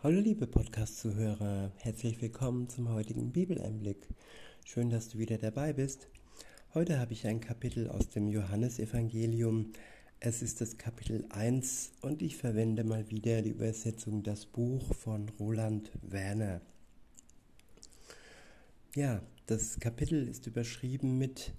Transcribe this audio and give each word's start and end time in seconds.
Hallo 0.00 0.20
liebe 0.20 0.46
Podcast-Zuhörer, 0.46 1.72
herzlich 1.78 2.22
willkommen 2.22 2.68
zum 2.68 2.88
heutigen 2.88 3.32
Bibeleinblick. 3.32 4.06
Schön, 4.64 4.90
dass 4.90 5.08
du 5.08 5.18
wieder 5.18 5.38
dabei 5.38 5.72
bist. 5.72 6.06
Heute 6.72 7.00
habe 7.00 7.14
ich 7.14 7.26
ein 7.26 7.40
Kapitel 7.40 7.88
aus 7.88 8.08
dem 8.08 8.28
Johannesevangelium. 8.28 9.72
Es 10.20 10.40
ist 10.40 10.60
das 10.60 10.78
Kapitel 10.78 11.26
1 11.30 11.94
und 12.00 12.22
ich 12.22 12.36
verwende 12.36 12.84
mal 12.84 13.10
wieder 13.10 13.42
die 13.42 13.50
Übersetzung 13.50 14.22
Das 14.22 14.46
Buch 14.46 14.94
von 14.94 15.30
Roland 15.40 15.90
Werner. 16.02 16.60
Ja, 18.94 19.20
das 19.46 19.80
Kapitel 19.80 20.28
ist 20.28 20.46
überschrieben 20.46 21.18
mit 21.18 21.54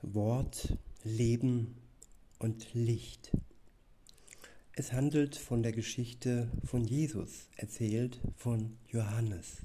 Wort, 0.00 0.78
Leben 1.04 1.74
und 2.38 2.72
Licht. 2.72 3.32
Es 4.78 4.92
handelt 4.92 5.36
von 5.36 5.62
der 5.62 5.72
Geschichte 5.72 6.50
von 6.62 6.84
Jesus, 6.84 7.48
erzählt 7.56 8.20
von 8.36 8.76
Johannes. 8.88 9.62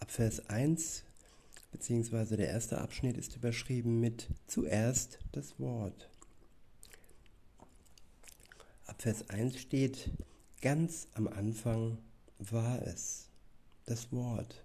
Ab 0.00 0.10
Vers 0.10 0.48
1, 0.48 1.04
beziehungsweise 1.70 2.36
der 2.36 2.48
erste 2.48 2.78
Abschnitt 2.78 3.16
ist 3.16 3.36
überschrieben 3.36 4.00
mit 4.00 4.26
zuerst 4.48 5.20
das 5.30 5.60
Wort. 5.60 6.10
Ab 8.86 9.00
Vers 9.00 9.30
1 9.30 9.60
steht, 9.60 10.10
ganz 10.60 11.06
am 11.14 11.28
Anfang 11.28 11.96
war 12.40 12.82
es, 12.82 13.28
das 13.86 14.10
Wort. 14.10 14.64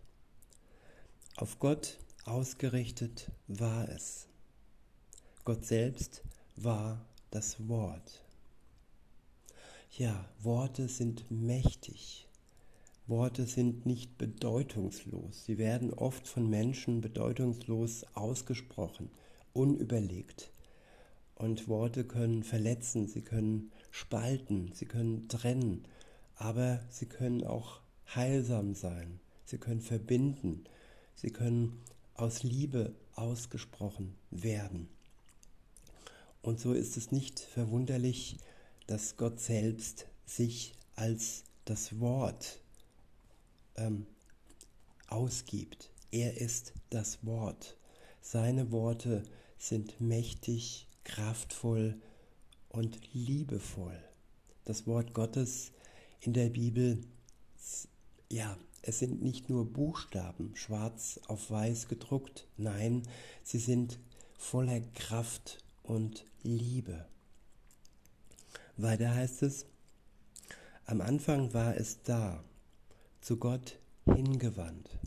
Auf 1.35 1.59
Gott 1.59 1.99
ausgerichtet 2.23 3.29
war 3.47 3.89
es. 3.89 4.25
Gott 5.43 5.63
selbst 5.63 6.23
war 6.55 7.05
das 7.29 7.67
Wort. 7.67 8.24
Ja, 9.97 10.27
Worte 10.41 10.89
sind 10.89 11.31
mächtig. 11.31 12.27
Worte 13.07 13.45
sind 13.45 13.85
nicht 13.85 14.17
bedeutungslos. 14.17 15.45
Sie 15.45 15.57
werden 15.57 15.93
oft 15.93 16.27
von 16.27 16.49
Menschen 16.49 16.99
bedeutungslos 16.99 18.05
ausgesprochen, 18.13 19.09
unüberlegt. 19.53 20.51
Und 21.35 21.69
Worte 21.69 22.03
können 22.03 22.43
verletzen, 22.43 23.07
sie 23.07 23.21
können 23.21 23.71
spalten, 23.89 24.73
sie 24.73 24.85
können 24.85 25.29
trennen, 25.29 25.87
aber 26.35 26.81
sie 26.89 27.05
können 27.05 27.45
auch 27.45 27.79
heilsam 28.13 28.75
sein, 28.75 29.21
sie 29.45 29.59
können 29.59 29.81
verbinden, 29.81 30.65
sie 31.15 31.31
können 31.31 31.81
aus 32.15 32.43
Liebe 32.43 32.93
ausgesprochen 33.13 34.17
werden. 34.29 34.89
Und 36.41 36.59
so 36.59 36.73
ist 36.73 36.97
es 36.97 37.13
nicht 37.13 37.39
verwunderlich, 37.39 38.39
dass 38.87 39.17
Gott 39.17 39.39
selbst 39.39 40.07
sich 40.25 40.73
als 40.95 41.43
das 41.65 41.99
Wort 41.99 42.59
ähm, 43.75 44.05
ausgibt. 45.07 45.91
Er 46.11 46.37
ist 46.37 46.73
das 46.89 47.25
Wort. 47.25 47.77
Seine 48.21 48.71
Worte 48.71 49.23
sind 49.57 49.99
mächtig, 49.99 50.87
kraftvoll 51.03 51.99
und 52.69 52.99
liebevoll. 53.13 53.97
Das 54.63 54.87
Wort 54.87 55.13
Gottes 55.13 55.71
in 56.21 56.33
der 56.33 56.49
Bibel, 56.49 57.01
ja, 58.31 58.57
es 58.81 58.99
sind 58.99 59.21
nicht 59.21 59.49
nur 59.49 59.71
Buchstaben, 59.71 60.55
schwarz 60.55 61.19
auf 61.27 61.49
weiß 61.49 61.87
gedruckt, 61.87 62.47
nein, 62.57 63.03
sie 63.43 63.59
sind 63.59 63.99
voller 64.37 64.81
Kraft 64.93 65.63
und 65.83 66.25
Liebe. 66.43 67.07
Weiter 68.77 69.13
heißt 69.15 69.43
es, 69.43 69.65
am 70.85 71.01
Anfang 71.01 71.53
war 71.53 71.77
es 71.77 72.03
da, 72.03 72.43
zu 73.21 73.37
Gott 73.37 73.79
hingewandt. 74.05 74.99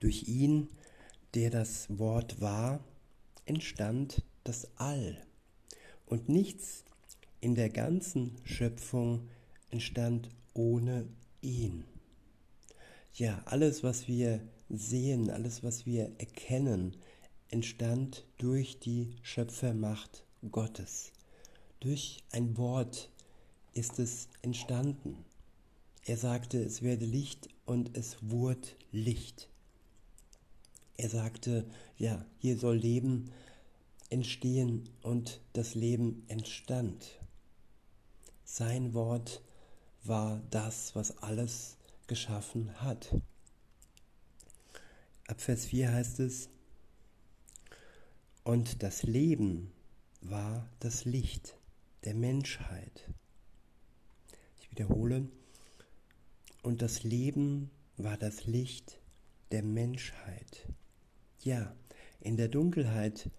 Durch 0.00 0.28
ihn, 0.28 0.68
der 1.34 1.50
das 1.50 1.86
Wort 1.98 2.40
war, 2.40 2.84
entstand 3.46 4.22
das 4.42 4.68
All. 4.76 5.16
Und 6.04 6.28
nichts 6.28 6.84
in 7.40 7.54
der 7.54 7.70
ganzen 7.70 8.36
Schöpfung 8.44 9.28
entstand 9.70 10.28
ohne 10.52 11.06
ihn. 11.40 11.84
Ja, 13.14 13.40
alles, 13.46 13.82
was 13.82 14.08
wir 14.08 14.40
sehen, 14.68 15.30
alles, 15.30 15.62
was 15.62 15.86
wir 15.86 16.10
erkennen, 16.18 16.96
entstand 17.48 18.26
durch 18.38 18.80
die 18.80 19.14
Schöpfermacht 19.22 20.24
Gottes. 20.50 21.13
Durch 21.84 22.24
ein 22.32 22.56
Wort 22.56 23.10
ist 23.74 23.98
es 23.98 24.30
entstanden. 24.40 25.22
Er 26.06 26.16
sagte, 26.16 26.58
es 26.64 26.80
werde 26.80 27.04
Licht 27.04 27.50
und 27.66 27.94
es 27.94 28.16
wurde 28.22 28.68
Licht. 28.90 29.50
Er 30.96 31.10
sagte, 31.10 31.66
ja, 31.98 32.24
hier 32.38 32.56
soll 32.56 32.76
Leben 32.76 33.30
entstehen 34.08 34.88
und 35.02 35.42
das 35.52 35.74
Leben 35.74 36.24
entstand. 36.28 37.20
Sein 38.46 38.94
Wort 38.94 39.42
war 40.04 40.40
das, 40.50 40.94
was 40.94 41.18
alles 41.18 41.76
geschaffen 42.06 42.80
hat. 42.80 43.14
Ab 45.26 45.38
Vers 45.38 45.66
4 45.66 45.92
heißt 45.92 46.20
es, 46.20 46.48
und 48.42 48.82
das 48.82 49.02
Leben 49.02 49.70
war 50.22 50.66
das 50.80 51.04
Licht 51.04 51.58
der 52.04 52.14
Menschheit. 52.14 53.10
Ich 54.60 54.70
wiederhole, 54.70 55.28
und 56.62 56.82
das 56.82 57.02
Leben 57.02 57.70
war 57.96 58.16
das 58.16 58.46
Licht 58.46 58.98
der 59.50 59.62
Menschheit. 59.62 60.68
Ja, 61.40 61.74
in 62.20 62.36
der 62.36 62.48
Dunkelheit 62.48 63.30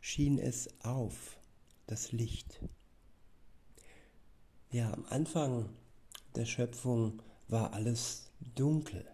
schien 0.00 0.38
es 0.38 0.68
auf, 0.82 1.38
das 1.86 2.12
Licht. 2.12 2.60
Ja, 4.70 4.92
am 4.92 5.04
Anfang 5.06 5.68
der 6.36 6.44
Schöpfung 6.44 7.22
war 7.48 7.72
alles 7.72 8.30
dunkel. 8.54 9.04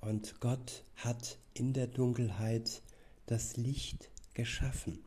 Und 0.00 0.40
Gott 0.40 0.84
hat 0.96 1.38
in 1.54 1.72
der 1.72 1.86
Dunkelheit 1.86 2.82
das 3.26 3.56
Licht 3.56 4.10
geschaffen, 4.34 5.02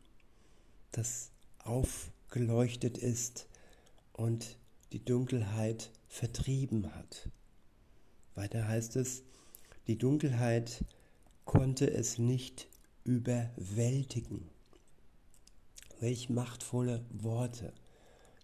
das 0.90 1.30
auf 1.58 2.10
geleuchtet 2.30 2.98
ist 2.98 3.46
und 4.12 4.58
die 4.92 5.04
Dunkelheit 5.04 5.90
vertrieben 6.08 6.94
hat. 6.94 7.28
Weiter 8.34 8.66
heißt 8.66 8.96
es, 8.96 9.22
die 9.86 9.96
Dunkelheit 9.98 10.84
konnte 11.44 11.90
es 11.90 12.18
nicht 12.18 12.68
überwältigen. 13.04 14.48
Welch 16.00 16.28
machtvolle 16.28 17.04
Worte. 17.10 17.72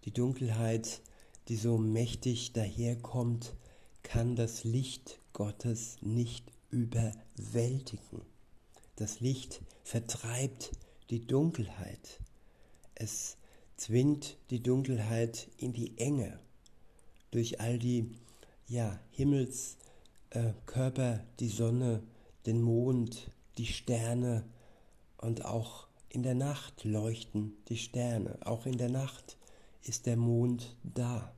Die 0.05 0.11
Dunkelheit, 0.11 1.01
die 1.47 1.55
so 1.55 1.77
mächtig 1.77 2.53
daherkommt, 2.53 3.55
kann 4.03 4.35
das 4.35 4.63
Licht 4.63 5.19
Gottes 5.33 5.97
nicht 6.01 6.51
überwältigen. 6.69 8.21
Das 8.95 9.19
Licht 9.19 9.61
vertreibt 9.83 10.71
die 11.09 11.25
Dunkelheit. 11.25 12.19
Es 12.95 13.37
zwingt 13.77 14.37
die 14.49 14.63
Dunkelheit 14.63 15.49
in 15.57 15.73
die 15.73 15.97
Enge 15.97 16.39
durch 17.31 17.59
all 17.59 17.77
die 17.77 18.09
ja, 18.67 18.99
Himmelskörper, 19.11 21.15
äh, 21.15 21.19
die 21.39 21.49
Sonne, 21.49 22.01
den 22.45 22.61
Mond, 22.61 23.29
die 23.57 23.65
Sterne 23.65 24.45
und 25.17 25.45
auch 25.45 25.87
in 26.09 26.23
der 26.23 26.35
Nacht 26.35 26.85
leuchten 26.85 27.57
die 27.67 27.77
Sterne. 27.77 28.37
Auch 28.45 28.65
in 28.65 28.77
der 28.77 28.89
Nacht 28.89 29.37
ist 29.83 30.05
der 30.05 30.15
Mond 30.15 30.77
da. 30.83 31.33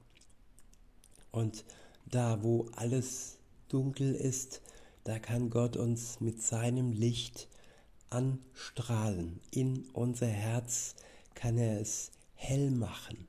Und 1.31 1.65
da, 2.05 2.43
wo 2.43 2.69
alles 2.75 3.40
dunkel 3.69 4.13
ist, 4.13 4.61
da 5.03 5.19
kann 5.19 5.49
Gott 5.49 5.78
uns 5.78 6.19
mit 6.19 6.41
seinem 6.41 6.91
Licht 6.91 7.47
anstrahlen. 8.09 9.40
In 9.51 9.85
unser 9.93 10.28
Herz 10.28 10.95
kann 11.33 11.57
er 11.57 11.81
es 11.81 12.11
hell 12.47 12.72
machen. 12.72 13.28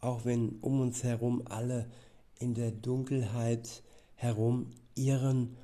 Auch 0.00 0.24
wenn 0.24 0.60
um 0.60 0.80
uns 0.80 1.02
herum 1.02 1.42
alle 1.46 1.90
in 2.38 2.54
der 2.54 2.70
Dunkelheit 2.70 3.82
herum 4.14 4.70
irren 4.94 5.56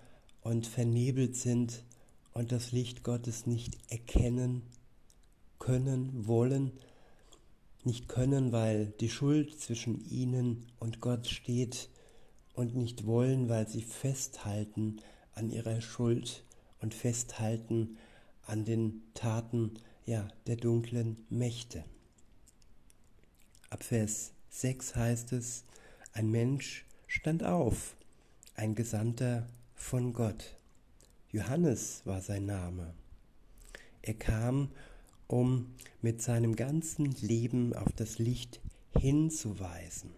und 0.43 0.67
vernebelt 0.67 1.37
sind 1.37 1.85
und 2.33 2.51
das 2.51 2.73
Licht 2.73 3.05
Gottes 3.05 3.47
nicht 3.47 3.79
erkennen 3.91 4.63
können, 5.61 6.27
wollen, 6.27 6.73
nicht 7.85 8.09
können, 8.09 8.51
weil 8.51 8.87
die 9.01 9.09
Schuld 9.09 9.61
zwischen 9.61 10.05
ihnen 10.11 10.67
und 10.81 11.01
Gott 11.01 11.29
steht 11.29 11.89
und 12.55 12.75
nicht 12.75 13.07
wollen, 13.07 13.49
weil 13.49 13.69
sie 13.69 13.83
festhalten 13.83 14.97
an 15.35 15.51
ihrer 15.51 15.81
Schuld 15.81 16.45
und 16.81 16.93
festhalten 16.93 17.99
an 18.47 18.65
den 18.65 19.03
Taten 19.15 19.75
ja, 20.07 20.27
der 20.47 20.57
dunklen 20.57 21.25
Mächte. 21.31 21.85
Ab 23.71 23.83
Vers 23.83 24.33
6 24.51 24.97
heißt 24.97 25.33
es, 25.33 25.65
ein 26.13 26.31
Mensch 26.31 26.85
stand 27.07 27.43
auf, 27.43 27.97
ein 28.55 28.75
Gesandter 28.75 29.49
von 29.75 30.13
Gott. 30.13 30.57
Johannes 31.31 32.03
war 32.05 32.21
sein 32.21 32.47
Name. 32.47 32.95
Er 34.03 34.15
kam, 34.15 34.71
um 35.27 35.75
mit 36.03 36.23
seinem 36.23 36.55
ganzen 36.55 37.11
Leben 37.13 37.75
auf 37.75 37.93
das 37.97 38.19
Licht 38.19 38.61
hinzuweisen. 38.97 40.11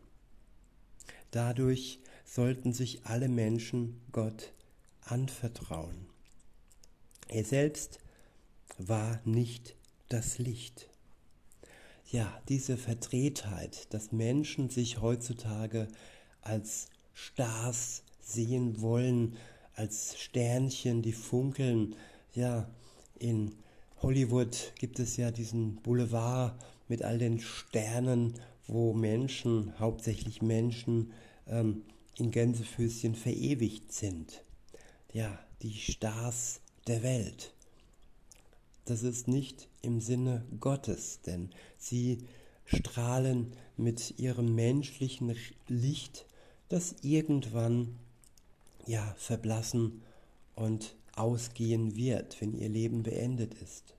Dadurch 1.31 2.00
sollten 2.25 2.72
sich 2.72 3.06
alle 3.06 3.28
Menschen 3.28 4.00
Gott 4.12 4.52
anvertrauen. 5.02 6.06
Er 7.28 7.44
selbst 7.44 7.99
war 8.78 9.20
nicht 9.25 9.76
das 10.08 10.38
Licht. 10.38 10.88
Ja, 12.11 12.41
diese 12.49 12.76
Verdrehtheit, 12.76 13.93
dass 13.93 14.12
Menschen 14.12 14.70
sich 14.70 15.00
heutzutage 15.00 15.88
als 16.41 16.88
Stars 17.14 18.05
sehen 18.20 18.81
wollen, 18.81 19.37
als 19.75 20.17
Sternchen, 20.17 21.03
die 21.03 21.12
funkeln. 21.12 21.97
Ja, 22.32 22.70
in 23.19 23.56
Hollywood 24.03 24.73
gibt 24.79 25.00
es 25.00 25.17
ja 25.17 25.32
diesen 25.32 25.76
Boulevard 25.82 26.55
mit 26.87 27.03
all 27.03 27.19
den 27.19 27.41
Sternen, 27.41 28.35
wo 28.69 28.93
Menschen, 28.93 29.76
hauptsächlich 29.81 30.43
Menschen, 30.43 31.12
ähm, 31.49 31.82
in 32.14 32.31
Gänsefüßchen 32.31 33.17
verewigt 33.17 33.93
sind. 33.93 34.43
Ja, 35.12 35.38
die 35.62 35.75
Stars 35.75 36.61
der 36.87 37.02
Welt. 37.02 37.52
Das 38.85 39.02
ist 39.02 39.26
nicht 39.26 39.69
im 39.87 40.00
Sinne 40.00 40.44
Gottes, 40.61 41.21
denn 41.23 41.50
sie 41.79 42.19
strahlen 42.65 43.53
mit 43.77 44.19
ihrem 44.19 44.55
menschlichen 44.55 45.35
Licht, 45.69 46.27
das 46.69 46.97
irgendwann 47.03 47.97
ja 48.87 49.15
verblassen 49.17 50.03
und 50.56 50.97
ausgehen 51.15 51.97
wird, 51.97 52.41
wenn 52.41 52.53
ihr 52.53 52.69
Leben 52.69 53.05
beendet 53.05 53.55
ist. 53.55 53.94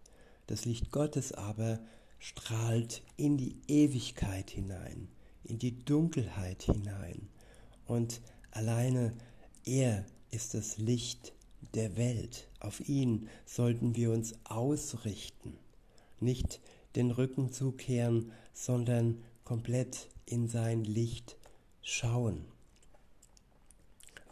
Das 0.47 0.65
Licht 0.65 0.91
Gottes 0.91 1.31
aber 1.31 1.79
strahlt 2.19 3.01
in 3.15 3.37
die 3.37 3.55
Ewigkeit 3.67 4.49
hinein, 4.49 5.07
in 5.43 5.59
die 5.59 5.83
Dunkelheit 5.85 6.63
hinein. 6.63 7.29
Und 7.85 8.21
alleine 8.51 9.13
er 9.65 10.05
ist 10.31 10.53
das 10.53 10.77
Licht 10.77 11.33
der 11.73 11.95
Welt. 11.95 12.49
Auf 12.59 12.87
ihn 12.87 13.29
sollten 13.45 13.95
wir 13.95 14.11
uns 14.11 14.33
ausrichten, 14.45 15.57
nicht 16.21 16.61
den 16.95 17.11
Rücken 17.11 17.51
zukehren, 17.51 18.31
sondern 18.53 19.23
komplett 19.43 20.09
in 20.25 20.47
sein 20.47 20.83
Licht 20.83 21.37
schauen. 21.81 22.45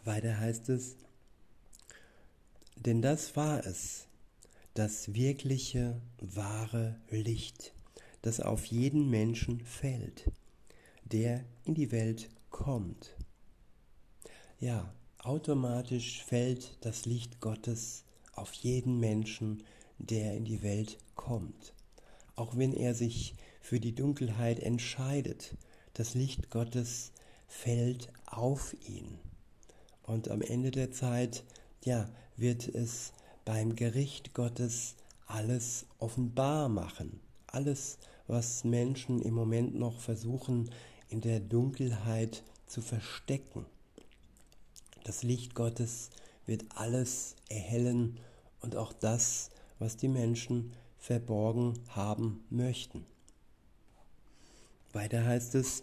Weiter 0.04 0.38
heißt 0.38 0.68
es, 0.68 0.96
denn 2.76 3.02
das 3.02 3.34
war 3.36 3.64
es, 3.64 4.06
das 4.74 5.14
wirkliche, 5.14 6.00
wahre 6.20 7.00
Licht, 7.10 7.72
das 8.22 8.40
auf 8.40 8.66
jeden 8.66 9.08
Menschen 9.08 9.60
fällt, 9.64 10.30
der 11.04 11.44
in 11.64 11.74
die 11.74 11.90
Welt 11.92 12.28
kommt. 12.50 13.16
Ja, 14.60 14.92
automatisch 15.18 16.22
fällt 16.22 16.76
das 16.80 17.06
Licht 17.06 17.40
Gottes 17.40 18.04
auf 18.34 18.52
jeden 18.52 19.00
Menschen, 19.00 19.62
der 19.98 20.34
in 20.36 20.44
die 20.44 20.62
Welt 20.62 20.98
kommt. 21.14 21.72
Auch 22.36 22.56
wenn 22.56 22.72
er 22.72 22.94
sich 22.94 23.34
für 23.60 23.80
die 23.80 23.94
Dunkelheit 23.94 24.60
entscheidet, 24.60 25.56
das 25.94 26.14
Licht 26.14 26.50
Gottes 26.50 27.12
fällt 27.48 28.12
auf 28.26 28.74
ihn. 28.86 29.18
Und 30.02 30.28
am 30.28 30.42
Ende 30.42 30.70
der 30.70 30.92
Zeit, 30.92 31.44
ja, 31.84 32.08
wird 32.36 32.68
es 32.68 33.12
beim 33.44 33.74
Gericht 33.74 34.34
Gottes 34.34 34.94
alles 35.26 35.86
offenbar 35.98 36.68
machen. 36.68 37.20
Alles, 37.46 37.98
was 38.26 38.64
Menschen 38.64 39.22
im 39.22 39.34
Moment 39.34 39.74
noch 39.74 40.00
versuchen, 40.00 40.70
in 41.08 41.20
der 41.20 41.40
Dunkelheit 41.40 42.42
zu 42.66 42.82
verstecken. 42.82 43.64
Das 45.04 45.22
Licht 45.22 45.54
Gottes 45.54 46.10
wird 46.44 46.64
alles 46.74 47.36
erhellen 47.48 48.18
und 48.60 48.76
auch 48.76 48.92
das, 48.92 49.50
was 49.78 49.96
die 49.96 50.08
Menschen 50.08 50.72
verborgen 50.98 51.78
haben 51.88 52.44
möchten. 52.50 53.06
Weiter 54.92 55.24
heißt 55.24 55.54
es, 55.54 55.82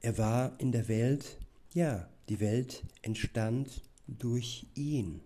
er 0.00 0.18
war 0.18 0.58
in 0.58 0.72
der 0.72 0.88
Welt, 0.88 1.38
ja, 1.72 2.08
die 2.28 2.40
Welt 2.40 2.84
entstand 3.02 3.82
durch 4.06 4.66
ihn. 4.74 5.20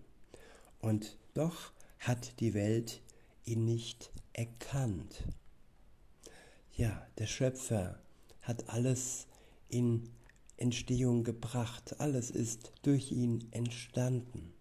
Und 0.79 1.17
doch 1.33 1.71
hat 1.99 2.39
die 2.39 2.53
Welt 2.53 3.01
ihn 3.45 3.65
nicht 3.65 4.11
erkannt. 4.33 5.23
Ja, 6.73 7.05
der 7.17 7.27
Schöpfer 7.27 7.99
hat 8.41 8.69
alles 8.69 9.27
in 9.67 10.09
Entstehung 10.57 11.23
gebracht. 11.23 11.99
Alles 11.99 12.31
ist 12.31 12.71
durch 12.83 13.11
ihn 13.11 13.47
entstanden. 13.51 14.53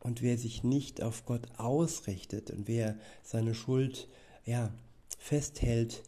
Und 0.00 0.22
wer 0.22 0.38
sich 0.38 0.62
nicht 0.62 1.02
auf 1.02 1.24
Gott 1.24 1.48
ausrichtet 1.56 2.50
und 2.50 2.68
wer 2.68 2.96
seine 3.22 3.54
Schuld 3.54 4.08
ja, 4.44 4.72
festhält, 5.18 6.02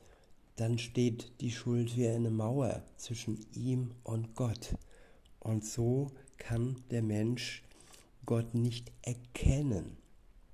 dann 0.56 0.78
steht 0.78 1.32
die 1.40 1.50
Schuld 1.50 1.96
wie 1.96 2.08
eine 2.08 2.30
Mauer 2.30 2.82
zwischen 2.96 3.38
ihm 3.54 3.92
und 4.04 4.34
Gott. 4.34 4.76
Und 5.40 5.64
so 5.64 6.10
kann 6.36 6.82
der 6.90 7.02
Mensch 7.02 7.62
Gott 8.26 8.54
nicht 8.54 8.92
erkennen. 9.02 9.96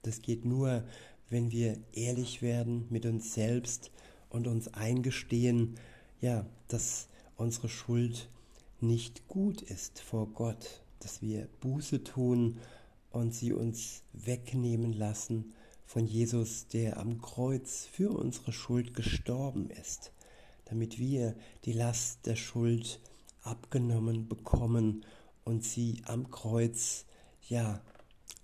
Das 0.03 0.21
geht 0.23 0.45
nur, 0.45 0.85
wenn 1.31 1.51
wir 1.51 1.79
ehrlich 1.93 2.43
werden 2.43 2.87
mit 2.91 3.07
uns 3.07 3.35
selbst 3.35 3.91
und 4.29 4.47
uns 4.47 4.73
eingestehen, 4.75 5.77
ja, 6.21 6.47
dass 6.69 7.09
unsere 7.37 7.69
Schuld 7.69 8.29
nicht 8.81 9.27
gut 9.29 9.63
ist 9.63 10.01
vor 10.01 10.29
Gott, 10.29 10.83
dass 11.01 11.23
wir 11.23 11.49
Buße 11.61 12.05
tun 12.05 12.59
und 13.15 13.35
sie 13.35 13.53
uns 13.53 14.03
wegnehmen 14.13 14.93
lassen 14.93 15.55
von 15.87 16.07
Jesus, 16.07 16.67
der 16.69 16.99
am 16.99 17.21
Kreuz 17.21 17.87
für 17.87 18.11
unsere 18.11 18.53
Schuld 18.53 18.95
gestorben 18.95 19.71
ist, 19.71 20.13
damit 20.65 20.99
wir 20.99 21.37
die 21.65 21.73
Last 21.73 22.27
der 22.27 22.37
Schuld 22.37 23.01
abgenommen 23.43 24.29
bekommen 24.29 25.05
und 25.45 25.63
sie 25.63 26.03
am 26.07 26.31
Kreuz 26.31 27.05
ja 27.49 27.83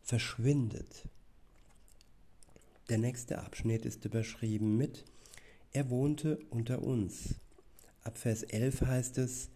verschwindet. 0.03 1.09
Der 2.89 2.99
nächste 2.99 3.41
Abschnitt 3.41 3.87
ist 3.87 4.05
überschrieben 4.05 4.77
mit 4.77 5.05
Er 5.73 5.91
wohnte 5.91 6.39
unter 6.51 6.83
uns. 6.83 7.37
Ab 8.03 8.19
Vers 8.19 8.43
11 8.43 8.83
heißt 8.83 9.19
es, 9.19 9.51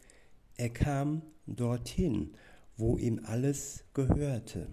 er 0.57 0.71
kam 0.71 1.23
dorthin, 1.47 2.37
wo 2.77 2.97
ihm 2.97 3.21
alles 3.25 3.85
gehörte. 3.93 4.69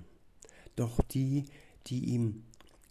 Doch 0.75 1.01
die, 1.11 1.45
die 1.87 2.05
ihm 2.05 2.43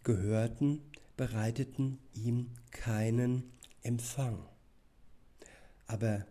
gehörten, 0.03 0.81
bereiteten 1.17 1.99
ihm 2.13 2.49
keinen 2.71 3.43
Empfang. 3.83 4.39
Aber 5.87 6.25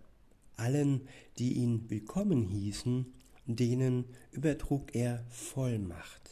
allen, 0.56 1.08
die 1.38 1.54
ihn 1.54 1.88
willkommen 1.90 2.42
hießen, 2.42 3.06
denen 3.46 4.04
übertrug 4.30 4.94
er 4.94 5.24
Vollmacht. 5.30 6.30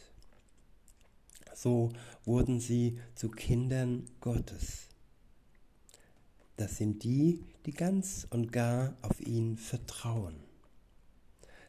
So 1.53 1.91
wurden 2.25 2.59
sie 2.59 2.99
zu 3.15 3.29
Kindern 3.29 4.05
Gottes. 4.21 4.87
Das 6.57 6.77
sind 6.77 7.03
die, 7.03 7.43
die 7.65 7.73
ganz 7.73 8.27
und 8.29 8.51
gar 8.51 8.95
auf 9.01 9.19
ihn 9.21 9.57
vertrauen. 9.57 10.48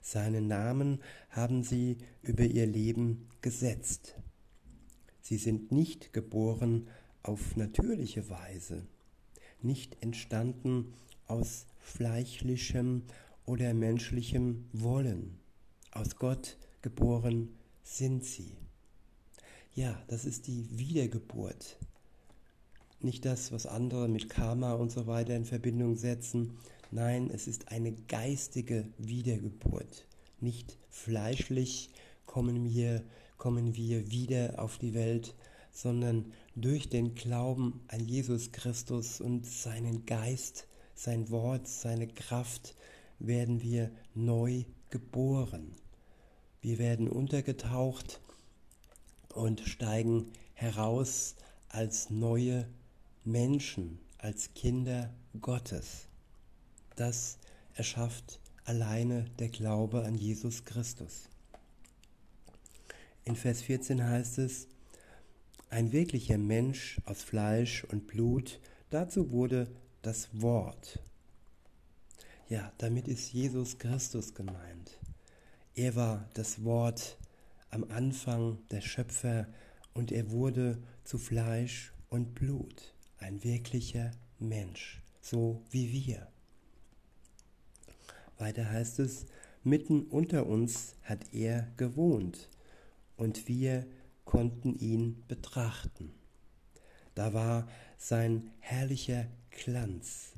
Seinen 0.00 0.49
Namen 0.49 1.00
haben 1.30 1.62
sie 1.62 1.99
über 2.23 2.45
ihr 2.45 2.66
Leben 2.66 3.28
gesetzt. 3.42 4.14
Sie 5.21 5.37
sind 5.37 5.71
nicht 5.71 6.12
geboren 6.12 6.88
auf 7.23 7.57
natürliche 7.57 8.28
Weise, 8.30 8.87
nicht 9.62 10.02
entstanden 10.02 10.95
aus 11.26 11.66
fleischlichem 11.78 13.02
oder 13.45 13.75
menschlichem 13.75 14.64
Wollen. 14.73 15.38
Aus 15.92 16.16
Gott 16.16 16.57
geboren 16.83 17.50
sind 17.83 18.25
sie. 18.25 18.57
Ja, 19.75 20.02
das 20.09 20.25
ist 20.25 20.47
die 20.47 20.66
Wiedergeburt. 20.78 21.78
Nicht 23.00 23.25
das, 23.25 23.52
was 23.52 23.66
andere 23.66 24.09
mit 24.09 24.28
Karma 24.28 24.75
und 24.75 24.90
so 24.90 25.07
weiter 25.07 25.35
in 25.35 25.45
Verbindung 25.45 25.97
setzen. 25.97 26.59
Nein, 26.92 27.30
es 27.32 27.47
ist 27.47 27.68
eine 27.68 27.92
geistige 27.92 28.88
Wiedergeburt. 28.99 30.06
Nicht 30.40 30.76
fleischlich 30.88 31.90
kommen 32.26 32.64
wir, 32.64 33.04
kommen 33.38 33.76
wir 33.76 34.11
wieder 34.11 34.54
auf 34.59 34.76
die 34.78 34.92
Welt, 34.92 35.37
sondern 35.70 36.32
durch 36.56 36.88
den 36.88 37.14
Glauben 37.14 37.80
an 37.87 38.00
Jesus 38.00 38.50
Christus 38.50 39.20
und 39.20 39.47
seinen 39.47 40.04
Geist, 40.04 40.66
sein 40.97 41.30
Wort, 41.30 41.68
seine 41.68 42.09
Kraft 42.09 42.75
werden 43.20 43.62
wir 43.62 43.92
neu 44.14 44.64
geboren. 44.90 45.76
Wir 46.61 46.78
werden 46.78 47.09
untergetaucht 47.09 48.20
und 49.32 49.61
steigen 49.61 50.32
heraus 50.54 51.37
als 51.68 52.11
neue 52.11 52.66
Menschen, 53.25 54.00
als 54.18 54.54
Kinder 54.54 55.14
Gottes. 55.40 56.10
Das 57.00 57.38
erschafft 57.76 58.40
alleine 58.66 59.25
der 59.38 59.49
Glaube 59.49 60.04
an 60.04 60.16
Jesus 60.16 60.66
Christus. 60.66 61.30
In 63.25 63.37
Vers 63.37 63.62
14 63.62 64.04
heißt 64.07 64.37
es, 64.37 64.69
ein 65.71 65.92
wirklicher 65.92 66.37
Mensch 66.37 67.00
aus 67.07 67.23
Fleisch 67.23 67.85
und 67.85 68.07
Blut, 68.07 68.61
dazu 68.90 69.30
wurde 69.30 69.69
das 70.02 70.28
Wort. 70.42 71.02
Ja, 72.50 72.71
damit 72.76 73.09
ist 73.09 73.33
Jesus 73.33 73.78
Christus 73.78 74.35
gemeint. 74.35 74.99
Er 75.75 75.97
war 75.97 76.28
das 76.35 76.64
Wort 76.64 77.16
am 77.71 77.85
Anfang 77.85 78.59
der 78.71 78.83
Schöpfer 78.83 79.47
und 79.95 80.12
er 80.12 80.30
wurde 80.30 80.83
zu 81.04 81.16
Fleisch 81.16 81.95
und 82.11 82.35
Blut, 82.35 82.92
ein 83.16 83.42
wirklicher 83.42 84.11
Mensch, 84.38 85.00
so 85.23 85.62
wie 85.71 85.90
wir. 85.90 86.30
Weiter 88.40 88.70
heißt 88.70 88.99
es, 89.00 89.26
mitten 89.62 90.04
unter 90.04 90.47
uns 90.47 90.94
hat 91.02 91.32
er 91.32 91.68
gewohnt 91.76 92.49
und 93.16 93.49
wir 93.49 93.87
konnten 94.25 94.75
ihn 94.78 95.23
betrachten. 95.28 96.12
Da 97.14 97.35
war 97.35 97.68
sein 97.99 98.50
herrlicher 98.61 99.26
Glanz. 99.50 100.32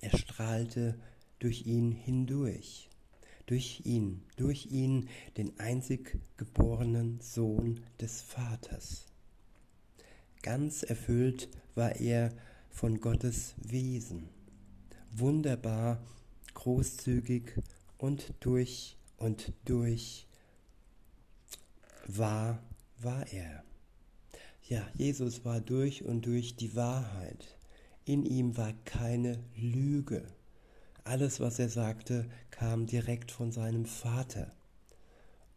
Er 0.00 0.16
strahlte 0.16 0.98
durch 1.38 1.66
ihn 1.66 1.92
hindurch, 1.92 2.88
durch 3.46 3.82
ihn, 3.84 4.22
durch 4.36 4.66
ihn 4.66 5.08
den 5.36 5.58
einzig 5.58 6.18
geborenen 6.36 7.20
Sohn 7.20 7.80
des 8.00 8.22
Vaters. 8.22 9.06
Ganz 10.42 10.82
erfüllt 10.82 11.48
war 11.74 11.96
er 11.96 12.32
von 12.70 13.00
Gottes 13.00 13.54
Wesen, 13.58 14.28
wunderbar, 15.12 16.02
großzügig 16.66 17.52
und 17.96 18.34
durch 18.40 18.96
und 19.18 19.52
durch 19.66 20.26
war, 22.08 22.60
war 22.98 23.24
er. 23.32 23.62
Ja, 24.64 24.84
Jesus 24.94 25.44
war 25.44 25.60
durch 25.60 26.02
und 26.02 26.26
durch 26.26 26.56
die 26.56 26.74
Wahrheit. 26.74 27.56
In 28.04 28.26
ihm 28.26 28.56
war 28.56 28.72
keine 28.84 29.44
Lüge. 29.54 30.26
Alles, 31.04 31.38
was 31.38 31.60
er 31.60 31.68
sagte, 31.68 32.28
kam 32.50 32.88
direkt 32.88 33.30
von 33.30 33.52
seinem 33.52 33.86
Vater. 33.86 34.52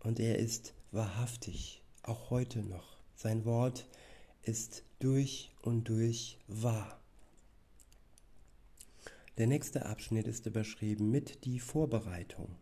Und 0.02 0.20
er 0.20 0.38
ist 0.38 0.76
wahrhaftig, 0.92 1.82
auch 2.04 2.30
heute 2.30 2.60
noch. 2.60 3.00
Sein 3.16 3.46
Wort 3.46 3.88
ist 4.44 4.84
durch 5.00 5.50
und 5.64 5.90
durch 5.90 6.38
wahr. 6.48 6.99
Der 9.40 9.48
nächste 9.48 9.86
Abschnitt 9.86 10.28
ist 10.28 10.46
überschrieben 10.48 11.10
mit 11.12 11.46
die 11.46 11.62
Vorbereitung. 11.62 12.58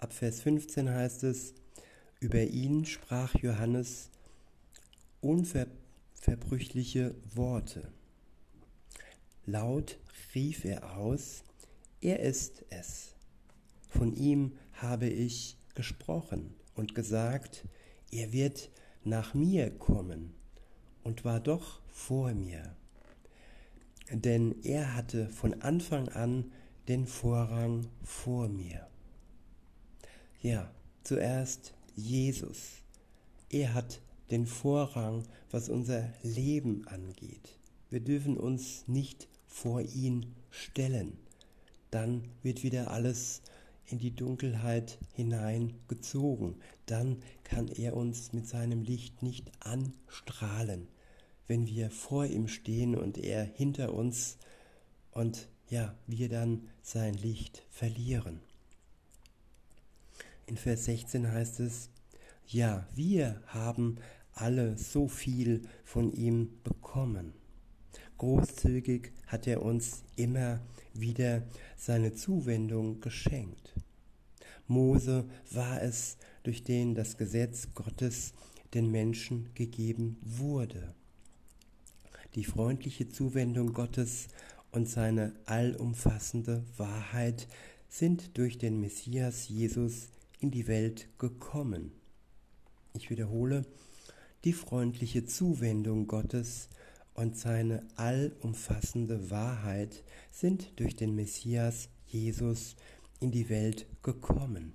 Ab 0.00 0.12
Vers 0.12 0.40
15 0.40 0.90
heißt 0.90 1.22
es, 1.22 1.54
über 2.18 2.42
ihn 2.42 2.84
sprach 2.84 3.36
Johannes 3.36 4.10
unverbrüchliche 5.20 7.14
Worte. 7.32 7.92
Laut 9.46 10.00
rief 10.34 10.64
er 10.64 10.96
aus, 10.96 11.44
er 12.00 12.18
ist 12.18 12.64
es. 12.70 13.14
Von 13.88 14.12
ihm 14.16 14.58
habe 14.72 15.06
ich 15.06 15.58
gesprochen 15.76 16.56
und 16.74 16.96
gesagt, 16.96 17.68
er 18.10 18.32
wird 18.32 18.72
nach 19.04 19.32
mir 19.34 19.70
kommen 19.70 20.34
und 21.04 21.24
war 21.24 21.38
doch 21.38 21.80
vor 21.86 22.34
mir. 22.34 22.74
Denn 24.12 24.56
er 24.62 24.94
hatte 24.94 25.28
von 25.28 25.62
Anfang 25.62 26.08
an 26.08 26.50
den 26.88 27.06
Vorrang 27.06 27.86
vor 28.02 28.48
mir. 28.48 28.86
Ja, 30.42 30.70
zuerst 31.04 31.74
Jesus. 31.94 32.82
Er 33.50 33.74
hat 33.74 34.00
den 34.30 34.46
Vorrang, 34.46 35.24
was 35.50 35.68
unser 35.68 36.12
Leben 36.22 36.86
angeht. 36.88 37.58
Wir 37.88 38.00
dürfen 38.00 38.36
uns 38.36 38.86
nicht 38.88 39.28
vor 39.46 39.82
ihn 39.82 40.34
stellen. 40.50 41.18
Dann 41.90 42.28
wird 42.42 42.62
wieder 42.62 42.90
alles 42.90 43.42
in 43.86 43.98
die 43.98 44.14
Dunkelheit 44.14 44.98
hineingezogen. 45.14 46.54
Dann 46.86 47.18
kann 47.44 47.68
er 47.68 47.96
uns 47.96 48.32
mit 48.32 48.46
seinem 48.46 48.82
Licht 48.82 49.22
nicht 49.22 49.50
anstrahlen, 49.60 50.88
wenn 51.46 51.66
wir 51.66 51.90
vor 51.90 52.26
ihm 52.26 52.48
stehen 52.48 52.96
und 52.96 53.18
er 53.18 53.44
hinter 53.44 53.94
uns 53.94 54.38
und 55.12 55.48
ja, 55.68 55.94
wir 56.06 56.28
dann 56.28 56.68
sein 56.82 57.14
Licht 57.14 57.62
verlieren. 57.70 58.40
In 60.46 60.56
Vers 60.56 60.86
16 60.86 61.30
heißt 61.30 61.60
es, 61.60 61.90
ja, 62.46 62.86
wir 62.94 63.40
haben 63.46 63.98
alle 64.32 64.76
so 64.76 65.06
viel 65.06 65.62
von 65.84 66.12
ihm 66.12 66.60
bekommen. 66.64 67.34
Großzügig 68.18 69.12
hat 69.26 69.46
er 69.46 69.62
uns 69.62 70.02
immer 70.16 70.60
wieder 70.92 71.42
seine 71.76 72.14
Zuwendung 72.14 73.00
geschenkt. 73.00 73.74
Mose 74.66 75.28
war 75.50 75.82
es, 75.82 76.16
durch 76.42 76.64
den 76.64 76.94
das 76.94 77.16
Gesetz 77.16 77.68
Gottes 77.74 78.32
den 78.74 78.90
Menschen 78.90 79.52
gegeben 79.54 80.16
wurde. 80.22 80.94
Die 82.36 82.44
freundliche 82.44 83.08
Zuwendung 83.08 83.72
Gottes 83.72 84.28
und 84.70 84.88
seine 84.88 85.34
allumfassende 85.46 86.64
Wahrheit 86.76 87.48
sind 87.88 88.38
durch 88.38 88.56
den 88.56 88.80
Messias 88.80 89.48
Jesus 89.48 90.10
in 90.38 90.52
die 90.52 90.68
Welt 90.68 91.08
gekommen. 91.18 91.90
Ich 92.94 93.10
wiederhole, 93.10 93.66
die 94.44 94.52
freundliche 94.52 95.24
Zuwendung 95.24 96.06
Gottes 96.06 96.68
und 97.14 97.36
seine 97.36 97.82
allumfassende 97.96 99.30
Wahrheit 99.30 100.04
sind 100.30 100.78
durch 100.78 100.94
den 100.94 101.14
Messias 101.16 101.88
Jesus 102.06 102.76
in 103.18 103.32
die 103.32 103.48
Welt 103.48 103.86
gekommen. 104.02 104.74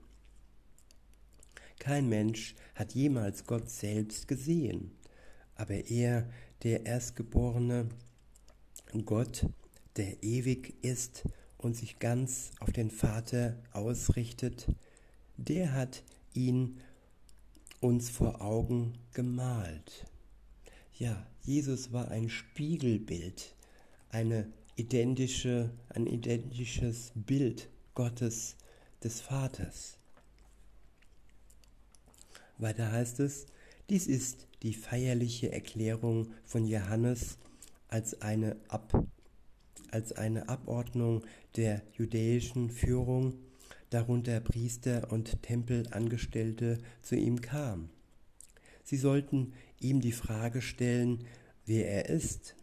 Kein 1.80 2.10
Mensch 2.10 2.56
hat 2.76 2.94
jemals 2.94 3.46
Gott 3.46 3.70
selbst 3.70 4.28
gesehen, 4.28 4.92
aber 5.56 5.90
er, 5.90 6.30
der 6.66 6.84
Erstgeborene, 6.88 7.88
Gott, 9.06 9.46
der 9.98 10.24
ewig 10.24 10.74
ist 10.84 11.24
und 11.60 11.76
sich 11.76 12.00
ganz 12.00 12.50
auf 12.60 12.72
den 12.72 12.90
Vater 12.90 13.56
ausrichtet, 13.72 14.66
der 15.38 15.74
hat 15.74 16.02
ihn 16.34 16.82
uns 17.82 18.10
vor 18.10 18.42
Augen 18.42 18.98
gemalt. 19.14 20.08
Ja, 20.98 21.28
Jesus 21.44 21.94
war 21.94 22.10
ein 22.10 22.30
Spiegelbild, 22.30 23.54
eine 24.10 24.52
identische, 24.76 25.70
ein 25.90 26.08
identisches 26.08 27.12
Bild 27.14 27.70
Gottes 27.94 28.56
des 29.04 29.22
Vaters. 29.22 30.00
Weiter 32.58 32.92
heißt 32.92 33.20
es, 33.20 33.46
dies 33.88 34.08
ist 34.08 34.48
die 34.66 34.74
feierliche 34.74 35.52
Erklärung 35.52 36.34
von 36.44 36.66
Johannes 36.66 37.38
als 37.88 38.24
eine, 38.24 38.56
Ab, 38.68 39.06
als 39.92 40.12
eine 40.14 40.50
Abordnung 40.50 41.24
der 41.56 41.84
jüdischen 41.94 42.72
Führung 42.72 43.36
darunter 43.92 44.40
Priester 44.40 45.12
und 45.12 45.44
Tempelangestellte, 45.44 46.80
zu 47.04 47.16
ihm 47.16 47.42
kam. 47.42 47.90
Sie 48.84 48.98
sollten 48.98 49.54
ihm 49.80 50.02
die 50.02 50.12
Frage 50.12 50.64
stellen, 50.64 51.26
wer 51.68 51.88
er 51.88 52.10
ist. 52.10 52.56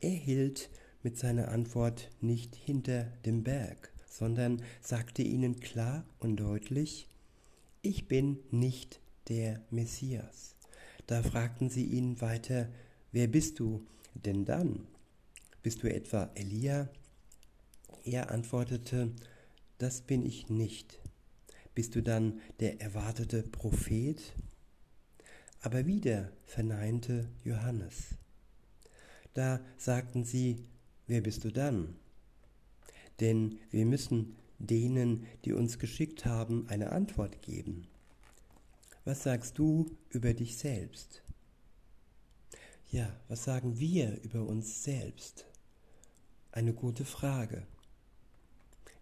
Er 0.00 0.10
hielt 0.10 0.70
mit 1.02 1.18
seiner 1.18 1.48
Antwort 1.48 2.10
nicht 2.20 2.54
hinter 2.54 3.04
dem 3.26 3.42
Berg, 3.42 3.92
sondern 4.08 4.62
sagte 4.80 5.22
ihnen 5.22 5.58
klar 5.58 6.04
und 6.20 6.36
deutlich, 6.36 7.08
ich 7.82 8.06
bin 8.06 8.38
nicht 8.52 9.00
der 9.28 9.60
Messias. 9.70 10.54
Da 11.06 11.22
fragten 11.22 11.68
sie 11.68 11.84
ihn 11.84 12.20
weiter, 12.20 12.68
wer 13.10 13.26
bist 13.26 13.58
du 13.58 13.86
denn 14.14 14.44
dann? 14.44 14.86
Bist 15.62 15.82
du 15.82 15.92
etwa 15.92 16.30
Elia? 16.34 16.88
Er 18.04 18.30
antwortete, 18.30 19.12
das 19.78 20.00
bin 20.00 20.24
ich 20.24 20.48
nicht. 20.48 21.00
Bist 21.74 21.94
du 21.94 22.02
dann 22.02 22.40
der 22.60 22.80
erwartete 22.80 23.42
Prophet? 23.42 24.20
Aber 25.60 25.86
wieder 25.86 26.32
verneinte 26.44 27.28
Johannes. 27.44 28.16
Da 29.34 29.60
sagten 29.78 30.24
sie, 30.24 30.64
wer 31.06 31.20
bist 31.20 31.44
du 31.44 31.50
dann? 31.50 31.96
Denn 33.20 33.58
wir 33.70 33.86
müssen 33.86 34.36
denen, 34.58 35.26
die 35.44 35.52
uns 35.52 35.78
geschickt 35.78 36.24
haben, 36.24 36.66
eine 36.68 36.92
Antwort 36.92 37.42
geben. 37.42 37.86
Was 39.04 39.24
sagst 39.24 39.58
du 39.58 39.90
über 40.10 40.32
dich 40.32 40.56
selbst? 40.56 41.22
Ja, 42.92 43.12
was 43.26 43.42
sagen 43.42 43.78
wir 43.80 44.22
über 44.22 44.46
uns 44.46 44.84
selbst? 44.84 45.44
Eine 46.52 46.72
gute 46.72 47.04
Frage. 47.04 47.66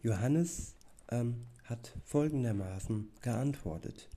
Johannes 0.02 0.74
ähm, 1.10 1.44
hat 1.64 1.92
folgendermaßen 2.06 3.10
geantwortet. 3.20 4.08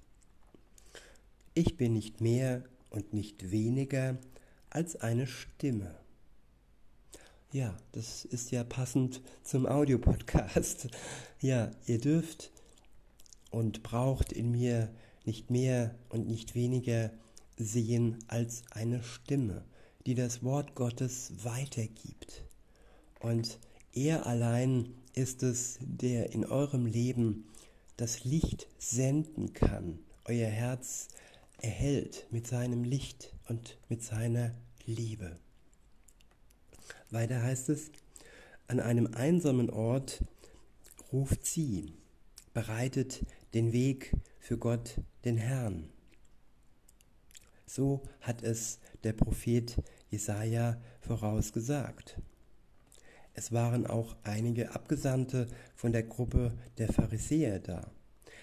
Ich 1.54 1.76
bin 1.76 1.94
nicht 1.94 2.22
mehr 2.22 2.64
und 2.90 3.12
nicht 3.12 3.52
weniger 3.52 4.18
als 4.70 4.96
eine 4.96 5.28
Stimme. 5.28 5.96
Ja, 7.52 7.78
das 7.92 8.24
ist 8.24 8.52
ja 8.52 8.64
passend 8.64 9.22
zum 9.44 9.66
Audiopodcast. 9.66 10.88
Ja, 11.42 11.72
ihr 11.88 12.00
dürft 12.00 12.52
und 13.52 13.84
braucht 13.84 14.32
in 14.32 14.50
mir 14.50 14.90
nicht 15.26 15.50
mehr 15.50 15.96
und 16.10 16.28
nicht 16.28 16.56
weniger 16.56 17.12
sehen 17.58 18.20
als 18.28 18.64
eine 18.72 19.04
Stimme, 19.04 19.64
die 20.06 20.16
das 20.16 20.44
Wort 20.44 20.76
Gottes 20.76 21.32
weitergibt. 21.44 22.44
Und 23.20 23.60
er 23.94 24.26
allein 24.26 24.94
ist 25.14 25.44
es, 25.44 25.78
der 25.82 26.34
in 26.34 26.46
eurem 26.46 26.86
Leben 26.86 27.46
das 27.98 28.24
Licht 28.24 28.68
senden 28.80 29.54
kann, 29.54 30.00
euer 30.26 30.50
Herz 30.50 31.08
erhält 31.62 32.28
mit 32.32 32.48
seinem 32.48 32.84
Licht 32.84 33.34
und 33.48 33.78
mit 33.88 34.04
seiner 34.04 34.54
Liebe. 34.86 35.38
Weiter 37.12 37.42
heißt 37.42 37.70
es, 37.70 37.92
an 38.68 38.80
einem 38.80 39.08
einsamen 39.14 39.70
Ort 39.70 40.24
ruft 41.12 41.46
sie, 41.46 41.94
bereitet 42.54 43.26
den 43.54 43.74
Weg 43.74 44.16
für 44.40 44.58
Gott, 44.58 45.02
den 45.26 45.38
Herrn. 45.38 45.90
So 47.66 48.04
hat 48.22 48.44
es 48.44 48.80
der 49.04 49.14
Prophet 49.14 49.76
Jesaja 50.10 50.80
vorausgesagt. 51.02 52.22
Es 53.34 53.52
waren 53.52 53.88
auch 53.88 54.16
einige 54.24 54.76
Abgesandte 54.76 55.48
von 55.76 55.92
der 55.92 56.04
Gruppe 56.04 56.54
der 56.78 56.92
Pharisäer 56.92 57.60
da. 57.60 57.90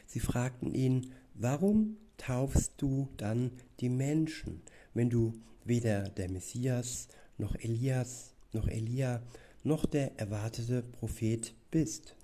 Sie 0.07 0.21
fragten 0.21 0.75
ihn, 0.75 1.13
warum 1.35 1.97
taufst 2.17 2.75
du 2.79 3.09
dann 3.17 3.53
die 3.79 3.89
Menschen, 3.89 4.63
wenn 4.95 5.11
du 5.11 5.35
weder 5.65 6.09
der 6.09 6.29
Messias 6.29 7.07
noch 7.39 7.55
Elias 7.55 8.35
noch 8.53 8.69
Elia, 8.69 9.23
noch 9.63 9.87
der 9.87 10.19
erwartete 10.19 10.83
Prophet 10.83 11.55
bist. 11.71 12.17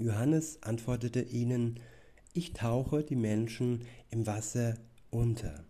Johannes 0.00 0.62
antwortete 0.62 1.20
ihnen, 1.20 1.78
ich 2.32 2.52
tauche 2.54 3.02
die 3.02 3.16
Menschen 3.16 3.84
im 4.10 4.26
Wasser 4.26 4.76
unter. 5.10 5.64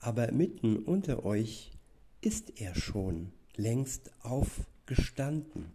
Aber 0.00 0.32
mitten 0.32 0.78
unter 0.78 1.24
euch 1.24 1.72
ist 2.20 2.60
er 2.60 2.74
schon 2.74 3.32
längst 3.56 4.10
aufgestanden, 4.22 5.72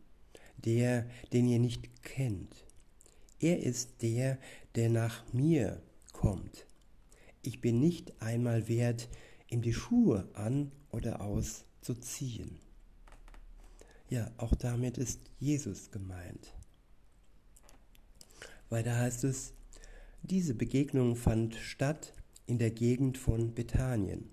der, 0.57 1.07
den 1.31 1.47
ihr 1.47 1.59
nicht 1.59 2.03
kennt. 2.03 2.65
Er 3.39 3.59
ist 3.61 4.01
der, 4.01 4.37
der 4.75 4.89
nach 4.89 5.31
mir 5.31 5.81
kommt. 6.13 6.65
Ich 7.41 7.61
bin 7.61 7.79
nicht 7.79 8.21
einmal 8.21 8.67
wert, 8.67 9.07
ihm 9.49 9.61
die 9.61 9.73
Schuhe 9.73 10.27
an 10.33 10.71
oder 10.91 11.21
aus 11.21 11.63
zu 11.81 11.93
ziehen. 11.95 12.59
Ja, 14.09 14.31
auch 14.37 14.55
damit 14.55 14.97
ist 14.97 15.19
Jesus 15.39 15.91
gemeint. 15.91 16.53
Weiter 18.69 18.97
heißt 18.97 19.23
es, 19.23 19.53
diese 20.21 20.53
Begegnung 20.53 21.15
fand 21.15 21.55
statt 21.55 22.13
in 22.45 22.59
der 22.59 22.71
Gegend 22.71 23.17
von 23.17 23.53
Bethanien, 23.55 24.29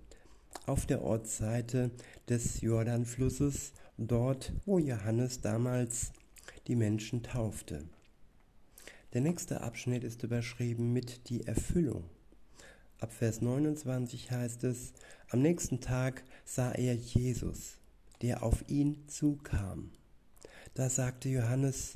auf 0.65 0.85
der 0.85 1.01
Ortsseite 1.01 1.91
des 2.29 2.61
Jordanflusses, 2.61 3.73
dort, 3.97 4.53
wo 4.65 4.77
Johannes 4.79 5.41
damals 5.41 6.11
die 6.67 6.75
Menschen 6.75 7.23
taufte. 7.23 7.83
Der 9.13 9.21
nächste 9.21 9.61
Abschnitt 9.61 10.03
ist 10.03 10.23
überschrieben 10.23 10.93
mit 10.93 11.29
die 11.29 11.47
Erfüllung. 11.47 12.03
Ab 12.99 13.13
Vers 13.13 13.41
29 13.41 14.31
heißt 14.31 14.63
es, 14.65 14.93
am 15.29 15.41
nächsten 15.41 15.81
Tag 15.81 16.23
sah 16.45 16.71
er 16.71 16.93
Jesus, 16.93 17.77
der 18.21 18.43
auf 18.43 18.65
ihn 18.67 19.07
zukam. 19.07 19.91
Da 20.73 20.89
sagte 20.89 21.29
Johannes, 21.29 21.95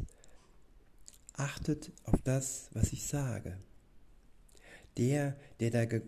achtet 1.42 1.92
auf 2.04 2.22
das, 2.22 2.70
was 2.74 2.94
ich 2.94 3.06
sage. 3.06 3.58
Der, 4.98 5.36
der 5.60 5.72
da, 5.72 6.00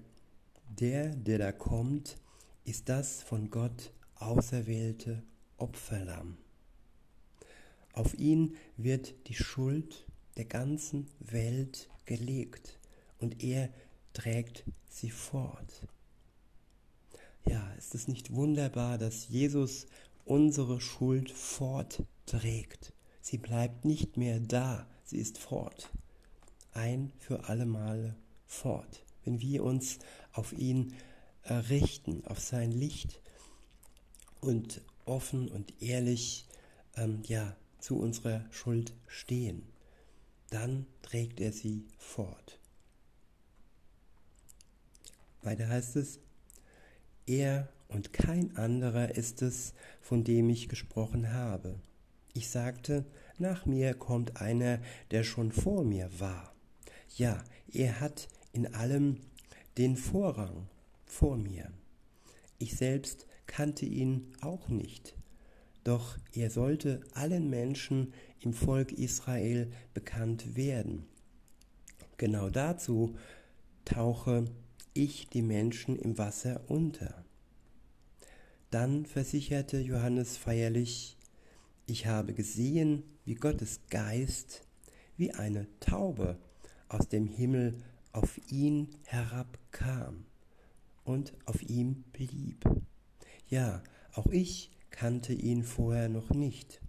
der, 0.70 1.16
der 1.16 1.38
da 1.40 1.52
kommt, 1.52 2.18
ist 2.66 2.88
das 2.88 3.24
von 3.24 3.50
Gott 3.50 3.92
auserwählte 4.16 5.24
Opferlamm. 5.58 6.38
Auf 7.94 8.14
ihn 8.18 8.56
wird 8.78 9.28
die 9.28 9.34
Schuld 9.36 10.06
der 10.38 10.46
ganzen 10.46 11.08
Welt 11.20 11.90
gelegt 12.06 12.80
und 13.20 13.44
er 13.44 13.70
trägt 14.14 14.66
sie 14.88 15.10
fort. 15.10 15.88
Ja, 17.48 17.72
ist 17.74 17.96
es 17.96 18.08
nicht 18.08 18.34
wunderbar, 18.34 18.98
dass 18.98 19.28
Jesus 19.28 19.88
unsere 20.26 20.80
Schuld 20.80 21.32
fortträgt? 21.32 22.94
Sie 23.22 23.38
bleibt 23.38 23.86
nicht 23.86 24.18
mehr 24.18 24.40
da, 24.40 24.88
sie 25.14 25.20
ist 25.20 25.38
fort. 25.38 25.92
Ein 26.74 27.12
für 27.20 27.46
alle 27.46 27.66
Male 27.66 28.16
fort. 28.48 29.06
Wenn 29.24 29.40
wir 29.40 29.64
uns 29.64 30.00
auf 30.32 30.54
ihn 30.54 30.96
richten, 31.46 32.26
auf 32.26 32.40
sein 32.40 32.72
Licht 32.72 33.22
und 34.42 34.82
offen 35.06 35.50
und 35.50 35.82
ehrlich 35.82 36.46
ähm, 36.96 37.22
ja, 37.28 37.56
zu 37.80 38.00
unserer 38.00 38.44
Schuld 38.50 38.94
stehen, 39.08 39.68
dann 40.50 40.88
trägt 41.04 41.40
er 41.40 41.54
sie 41.54 41.86
fort. 41.98 42.60
Weiter 45.44 45.68
heißt 45.68 45.96
es, 45.98 46.20
er 47.28 47.70
und 47.88 48.14
kein 48.14 48.56
anderer 48.58 49.16
ist 49.16 49.44
es, 49.44 49.74
von 50.02 50.24
dem 50.24 50.50
ich 50.50 50.70
gesprochen 50.70 51.34
habe. 51.34 51.80
Ich 52.34 52.50
sagte, 52.50 53.06
nach 53.40 53.66
mir 53.66 53.94
kommt 53.94 54.42
einer, 54.42 54.80
der 55.12 55.24
schon 55.24 55.52
vor 55.52 55.84
mir 55.84 56.10
war. 56.20 56.54
Ja, 57.16 57.44
er 57.72 58.00
hat 58.00 58.28
in 58.52 58.74
allem 58.74 59.18
den 59.78 59.96
Vorrang 59.96 60.68
vor 61.06 61.38
mir. 61.38 61.72
Ich 62.60 62.76
selbst 62.76 63.28
kannte 63.46 63.86
ihn 63.86 64.32
auch 64.42 64.70
nicht, 64.70 65.16
doch 65.84 66.18
er 66.34 66.50
sollte 66.50 67.02
allen 67.14 67.50
Menschen 67.50 68.14
im 68.40 68.54
Volk 68.54 68.92
Israel 68.92 69.72
bekannt 69.94 70.56
werden. 70.56 71.06
Genau 72.18 72.50
dazu 72.50 73.16
tauche 73.86 74.46
ich 74.94 75.28
die 75.30 75.42
Menschen 75.42 75.98
im 75.98 76.18
Wasser 76.18 76.62
unter. 76.68 77.26
Dann 78.70 79.06
versicherte 79.06 79.80
Johannes 79.80 80.38
feierlich, 80.38 81.18
ich 81.86 82.06
habe 82.06 82.34
gesehen, 82.34 83.04
wie 83.26 83.36
Gottes 83.36 83.80
Geist 83.90 84.66
wie 85.18 85.32
eine 85.32 85.68
Taube 85.80 86.38
aus 86.90 87.08
dem 87.08 87.28
Himmel 87.28 87.76
auf 88.12 88.40
ihn 88.52 88.90
herabkam 89.06 90.26
und 91.04 91.34
auf 91.46 91.62
ihm 91.64 92.04
blieb. 92.14 92.64
Ja, 93.48 93.84
auch 94.14 94.28
ich 94.28 94.72
kannte 94.90 95.34
ihn 95.34 95.64
vorher 95.64 96.10
noch 96.10 96.30
nicht. 96.30 96.82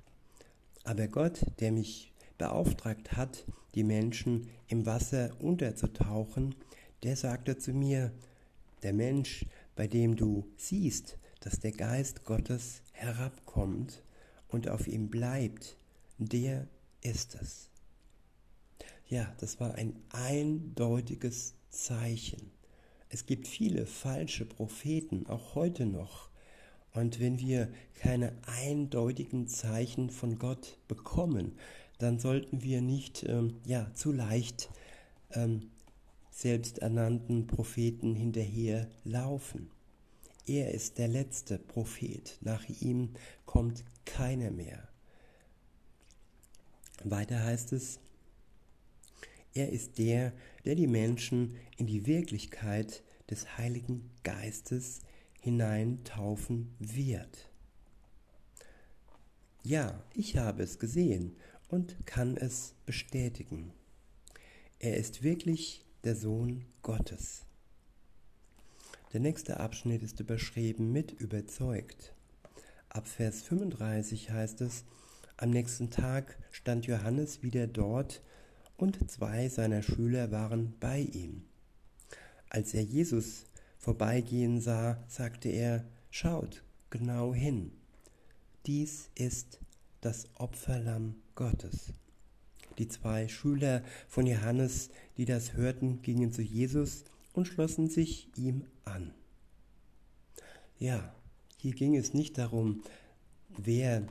Aber 0.85 1.09
Gott, 1.09 1.41
der 1.61 1.73
mich 1.73 2.13
beauftragt 2.37 3.17
hat, 3.17 3.47
die 3.75 3.85
Menschen 3.85 4.49
im 4.69 4.87
Wasser 4.87 5.31
unterzutauchen, 5.41 6.55
der 7.03 7.17
sagte 7.17 7.57
zu 7.57 7.73
mir, 7.73 8.13
der 8.83 8.93
Mensch, 8.93 9.47
bei 9.77 9.87
dem 9.87 10.17
du 10.17 10.47
siehst, 10.57 11.19
dass 11.41 11.61
der 11.61 11.73
Geist 11.73 12.25
Gottes 12.25 12.83
herabkommt 12.93 14.03
und 14.49 14.69
auf 14.69 14.87
ihm 14.87 15.09
bleibt, 15.09 15.77
der 16.19 16.67
ist 17.03 17.37
es. 17.41 17.69
Ja, 19.09 19.33
das 19.39 19.61
war 19.61 19.75
ein 19.75 19.95
eindeutiges 20.11 21.55
Zeichen. 21.71 22.51
Es 23.09 23.27
gibt 23.27 23.47
viele 23.47 23.87
falsche 23.87 24.45
Propheten, 24.45 25.27
auch 25.27 25.55
heute 25.55 25.87
noch. 25.87 26.31
Und 26.93 27.21
wenn 27.21 27.39
wir 27.39 27.69
keine 27.95 28.33
eindeutigen 28.47 29.49
Zeichen 29.49 30.11
von 30.11 30.39
Gott 30.39 30.79
bekommen, 30.89 31.59
dann 31.99 32.19
sollten 32.19 32.63
wir 32.63 32.81
nicht 32.81 33.25
ähm, 33.29 33.61
ja, 33.65 33.93
zu 33.95 34.13
leicht 34.13 34.71
ähm, 35.33 35.71
selbsternannten 36.31 37.47
Propheten 37.47 38.15
hinterher 38.15 38.89
laufen. 39.05 39.71
Er 40.47 40.73
ist 40.73 40.99
der 40.99 41.09
letzte 41.09 41.59
Prophet, 41.59 42.39
nach 42.41 42.69
ihm 42.81 43.11
kommt 43.47 43.85
keiner 44.05 44.51
mehr. 44.51 44.89
Weiter 47.11 47.43
heißt 47.43 47.73
es, 47.73 48.01
er 49.55 49.71
ist 49.71 49.99
der, 49.99 50.33
der 50.65 50.75
die 50.75 50.87
Menschen 50.87 51.57
in 51.77 51.87
die 51.87 52.07
Wirklichkeit 52.07 53.03
des 53.31 53.57
Heiligen 53.57 54.11
Geistes 54.23 55.01
hineintaufen 55.41 56.75
wird. 56.79 57.49
Ja, 59.63 60.03
ich 60.15 60.37
habe 60.37 60.63
es 60.63 60.79
gesehen 60.79 61.37
und 61.69 62.07
kann 62.07 62.37
es 62.37 62.75
bestätigen. 62.85 63.73
Er 64.79 64.97
ist 64.97 65.23
wirklich 65.23 65.85
der 66.03 66.17
Sohn 66.17 66.65
Gottes. 66.83 67.47
Der 69.13 69.21
nächste 69.21 69.61
Abschnitt 69.61 70.03
ist 70.03 70.21
überschrieben 70.21 70.93
mit 70.93 71.13
überzeugt. 71.13 72.15
Ab 72.89 73.07
Vers 73.07 73.43
35 73.43 74.31
heißt 74.31 74.61
es, 74.61 74.85
am 75.37 75.51
nächsten 75.51 75.91
Tag 75.91 76.39
stand 76.53 76.87
Johannes 76.87 77.43
wieder 77.43 77.67
dort 77.67 78.23
und 78.77 79.11
zwei 79.11 79.49
seiner 79.49 79.83
Schüler 79.83 80.31
waren 80.31 80.75
bei 80.79 81.01
ihm. 81.01 81.43
Als 82.49 82.73
er 82.75 82.83
Jesus 82.83 83.47
vorbeigehen 83.79 84.61
sah, 84.61 85.03
sagte 85.09 85.49
er, 85.49 85.85
schaut 86.11 86.63
genau 86.91 87.35
hin, 87.35 87.73
dies 88.67 89.11
ist 89.15 89.59
das 90.01 90.29
Opferlamm 90.35 91.17
Gottes. 91.35 91.93
Die 92.79 92.89
zwei 92.89 93.29
Schüler 93.29 93.83
von 94.09 94.27
Johannes, 94.27 94.91
die 95.17 95.25
das 95.25 95.55
hörten, 95.55 96.03
gingen 96.03 96.33
zu 96.33 96.43
Jesus 96.43 97.05
und 97.33 97.47
schlossen 97.47 97.89
sich 97.89 98.29
ihm 98.37 98.65
an. 98.85 99.13
Ja, 100.79 101.15
hier 101.59 101.73
ging 101.73 101.97
es 101.97 102.15
nicht 102.15 102.39
darum, 102.39 102.83
wer 103.49 104.07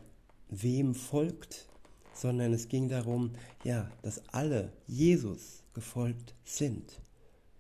wem 0.61 0.95
folgt, 0.95 1.67
sondern 2.13 2.53
es 2.53 2.69
ging 2.69 2.87
darum, 2.89 3.31
ja, 3.63 3.89
dass 4.01 4.21
alle 4.29 4.71
Jesus 4.87 5.63
gefolgt 5.73 6.35
sind. 6.43 7.01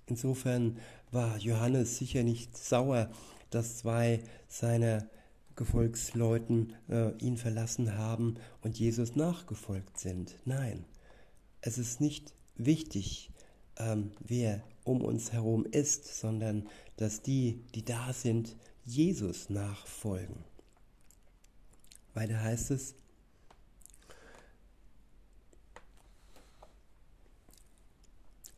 Insofern 0.05 0.77
war 1.11 1.37
Johannes 1.37 1.97
sicher 1.97 2.23
nicht 2.23 2.57
sauer, 2.57 3.09
dass 3.49 3.77
zwei 3.77 4.19
seiner 4.47 5.07
Gefolgsleuten 5.55 6.73
äh, 6.89 7.15
ihn 7.17 7.37
verlassen 7.37 7.97
haben 7.97 8.35
und 8.61 8.79
Jesus 8.79 9.15
nachgefolgt 9.15 9.99
sind. 9.99 10.35
Nein, 10.45 10.85
es 11.61 11.77
ist 11.77 12.01
nicht 12.01 12.33
wichtig, 12.55 13.31
ähm, 13.77 14.11
wer 14.19 14.63
um 14.83 15.01
uns 15.01 15.31
herum 15.31 15.65
ist, 15.65 16.19
sondern 16.19 16.67
dass 16.97 17.21
die, 17.21 17.61
die 17.75 17.85
da 17.85 18.13
sind, 18.13 18.55
Jesus 18.85 19.49
nachfolgen. 19.49 20.43
Weiter 22.13 22.41
heißt 22.41 22.71
es, 22.71 22.95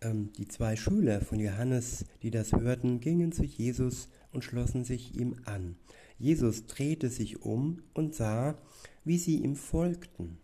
ähm, 0.01 0.31
die 0.37 0.47
zwei 0.47 0.75
Schüler 0.75 1.21
von 1.21 1.39
Johannes, 1.39 2.05
die 2.21 2.31
das 2.31 2.51
hörten, 2.51 2.99
gingen 2.99 3.31
zu 3.31 3.43
Jesus 3.43 4.09
und 4.31 4.43
schlossen 4.43 4.83
sich 4.83 5.15
ihm 5.15 5.35
an. 5.45 5.77
Jesus 6.17 6.65
drehte 6.67 7.09
sich 7.09 7.41
um 7.41 7.81
und 7.93 8.15
sah, 8.15 8.57
wie 9.03 9.17
sie 9.17 9.41
ihm 9.41 9.55
folgten. 9.55 10.37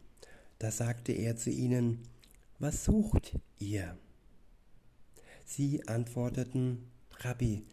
Da 0.60 0.72
sagte 0.72 1.12
er 1.12 1.36
zu 1.36 1.50
ihnen, 1.50 2.00
Was 2.60 2.86
sucht 2.86 3.38
ihr? 3.60 3.98
Sie 5.46 5.88
antworteten, 5.88 6.86
Rabbi, 7.20 7.64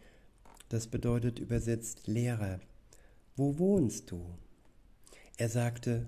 das 0.69 0.87
bedeutet 0.87 1.39
übersetzt 1.39 2.07
Lehrer. 2.07 2.59
Wo 3.35 3.57
wohnst 3.57 4.11
du? 4.11 4.21
Er 5.39 5.47
sagte, 5.47 6.05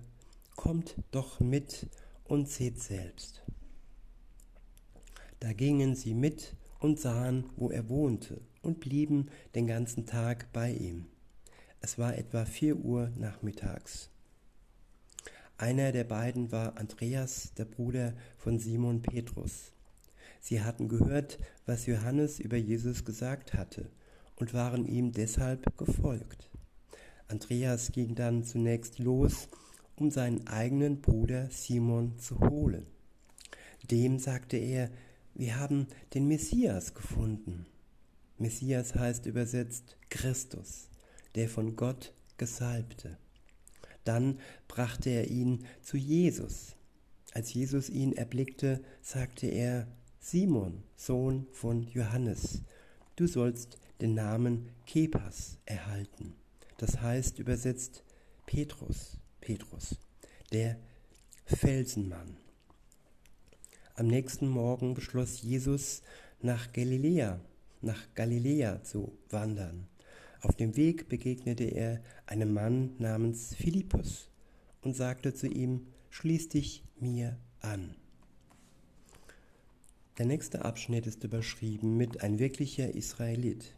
Kommt 0.58 0.98
doch 1.12 1.40
mit 1.40 1.88
und 2.26 2.50
seht 2.50 2.84
selbst. 2.84 3.42
Da 5.40 5.54
gingen 5.54 5.96
sie 5.96 6.14
mit 6.14 6.54
und 6.80 7.00
sahen, 7.00 7.46
wo 7.56 7.70
er 7.72 7.88
wohnte, 7.88 8.42
und 8.62 8.82
blieben 8.82 9.30
den 9.56 9.68
ganzen 9.68 10.06
Tag 10.06 10.52
bei 10.52 10.74
ihm. 10.74 11.06
Es 11.80 11.98
war 11.98 12.18
etwa 12.18 12.44
vier 12.44 12.76
Uhr 12.76 13.10
nachmittags. 13.16 14.10
Einer 15.58 15.94
der 15.94 16.04
beiden 16.04 16.52
war 16.52 16.78
Andreas, 16.78 17.54
der 17.54 17.66
Bruder 17.66 18.14
von 18.38 18.60
Simon 18.60 19.02
Petrus. 19.02 19.72
Sie 20.42 20.62
hatten 20.62 20.90
gehört, 20.90 21.40
was 21.66 21.86
Johannes 21.86 22.42
über 22.42 22.58
Jesus 22.58 23.06
gesagt 23.06 23.54
hatte 23.54 23.90
und 24.36 24.54
waren 24.54 24.86
ihm 24.86 25.14
deshalb 25.14 25.78
gefolgt. 25.78 26.51
Andreas 27.32 27.94
ging 27.94 28.14
dann 28.14 28.44
zunächst 28.44 29.00
los, 29.00 29.48
um 29.96 30.12
seinen 30.12 30.48
eigenen 30.48 31.00
Bruder 31.02 31.50
Simon 31.50 32.20
zu 32.20 32.40
holen. 32.42 32.86
Dem 33.90 34.20
sagte 34.20 34.58
er, 34.58 34.92
wir 35.34 35.58
haben 35.58 35.88
den 36.14 36.28
Messias 36.28 36.94
gefunden. 36.94 37.66
Messias 38.38 38.96
heißt 38.96 39.28
übersetzt 39.28 39.96
Christus, 40.10 40.90
der 41.36 41.48
von 41.48 41.78
Gott 41.78 42.14
Gesalbte. 42.38 43.18
Dann 44.04 44.40
brachte 44.68 45.10
er 45.10 45.30
ihn 45.30 45.66
zu 45.82 45.96
Jesus. 45.96 46.76
Als 47.34 47.54
Jesus 47.54 47.90
ihn 47.90 48.12
erblickte, 48.12 48.84
sagte 49.02 49.48
er, 49.48 49.88
Simon, 50.20 50.84
Sohn 50.98 51.48
von 51.54 51.88
Johannes, 51.88 52.62
du 53.16 53.26
sollst 53.26 53.78
den 54.02 54.16
Namen 54.16 54.70
Kepas 54.86 55.58
erhalten. 55.66 56.41
Das 56.82 57.00
heißt 57.00 57.38
übersetzt 57.38 58.04
Petrus, 58.48 59.20
Petrus, 59.40 60.00
der 60.52 60.80
Felsenmann. 61.46 62.38
Am 63.94 64.08
nächsten 64.08 64.48
Morgen 64.48 64.96
beschloss 64.96 65.44
Jesus, 65.44 66.02
nach 66.42 66.74
Galiläa, 66.74 67.40
nach 67.82 68.02
Galiläa 68.16 68.82
zu 68.82 69.16
wandern. 69.30 69.90
Auf 70.42 70.56
dem 70.56 70.76
Weg 70.76 71.08
begegnete 71.08 71.66
er 71.66 72.02
einem 72.26 72.52
Mann 72.52 72.96
namens 72.98 73.54
Philippus 73.54 74.32
und 74.82 74.96
sagte 74.96 75.36
zu 75.36 75.46
ihm, 75.46 75.86
Schließ 76.10 76.50
dich 76.50 76.84
mir 77.00 77.38
an. 77.60 77.94
Der 80.18 80.26
nächste 80.26 80.66
Abschnitt 80.66 81.06
ist 81.06 81.24
überschrieben 81.24 81.96
mit 81.96 82.24
ein 82.24 82.40
wirklicher 82.40 82.96
Israelit. 82.96 83.76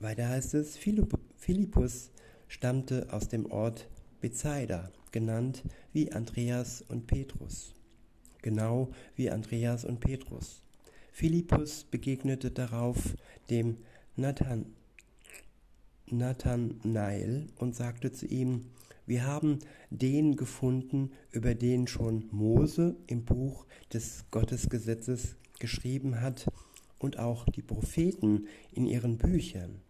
Weiter 0.00 0.30
heißt 0.30 0.54
es, 0.54 0.78
Philippus 0.78 2.10
stammte 2.48 3.12
aus 3.12 3.28
dem 3.28 3.44
Ort 3.50 3.86
Bethsaida, 4.22 4.90
genannt 5.12 5.62
wie 5.92 6.10
Andreas 6.10 6.80
und 6.88 7.06
Petrus. 7.06 7.74
Genau 8.40 8.88
wie 9.14 9.30
Andreas 9.30 9.84
und 9.84 10.00
Petrus. 10.00 10.62
Philippus 11.12 11.84
begegnete 11.84 12.50
darauf 12.50 13.14
dem 13.50 13.76
Nathan, 14.16 14.72
Nathanael 16.06 17.48
und 17.58 17.76
sagte 17.76 18.10
zu 18.10 18.26
ihm, 18.26 18.70
wir 19.04 19.26
haben 19.26 19.58
den 19.90 20.34
gefunden, 20.36 21.10
über 21.30 21.54
den 21.54 21.86
schon 21.86 22.26
Mose 22.30 22.96
im 23.06 23.26
Buch 23.26 23.66
des 23.92 24.24
Gottesgesetzes 24.30 25.36
geschrieben 25.58 26.22
hat 26.22 26.46
und 26.98 27.18
auch 27.18 27.44
die 27.44 27.62
Propheten 27.62 28.46
in 28.72 28.86
ihren 28.86 29.18
Büchern. 29.18 29.82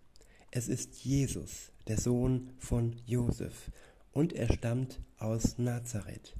Es 0.52 0.68
ist 0.68 1.04
Jesus, 1.04 1.70
der 1.86 1.98
Sohn 2.00 2.50
von 2.58 2.96
Josef, 3.06 3.70
und 4.12 4.32
er 4.32 4.52
stammt 4.52 5.00
aus 5.18 5.58
Nazareth. 5.58 6.34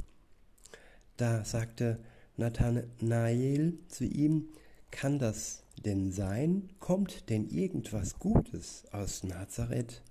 Da 1.17 1.45
sagte 1.45 2.01
Nathanael 2.37 3.79
zu 3.87 4.05
ihm, 4.05 4.49
kann 4.91 5.21
das 5.21 5.63
denn 5.85 6.11
sein? 6.11 6.71
Kommt 6.81 7.31
denn 7.31 7.49
irgendwas 7.49 8.19
Gutes 8.19 8.85
aus 8.91 9.23
Nazareth? 9.23 10.03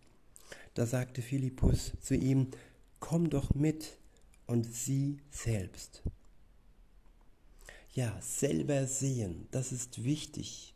Da 0.75 0.85
sagte 0.85 1.21
Philippus 1.21 1.91
zu 1.99 2.15
ihm, 2.15 2.51
komm 3.01 3.29
doch 3.29 3.53
mit 3.53 3.97
und 4.47 4.63
sieh 4.63 5.17
selbst. 5.29 6.03
Ja, 7.91 8.17
selber 8.21 8.87
sehen, 8.87 9.49
das 9.51 9.73
ist 9.73 10.05
wichtig. 10.05 10.73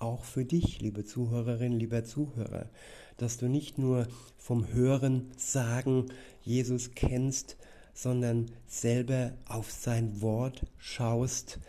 Auch 0.00 0.24
für 0.24 0.46
dich, 0.46 0.80
liebe 0.80 1.04
Zuhörerin, 1.04 1.78
lieber 1.78 2.04
Zuhörer, 2.04 2.70
dass 3.18 3.36
du 3.36 3.48
nicht 3.48 3.76
nur 3.76 4.08
vom 4.38 4.72
Hören 4.72 5.30
sagen 5.36 6.06
Jesus 6.40 6.92
kennst, 6.94 7.58
sondern 7.92 8.50
selber 8.66 9.34
auf 9.44 9.70
sein 9.70 10.22
Wort 10.22 10.64
schaust 10.78 11.60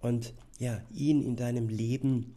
und 0.00 0.34
ja, 0.58 0.82
ihn 0.92 1.22
in 1.22 1.36
deinem 1.36 1.70
Leben 1.70 2.34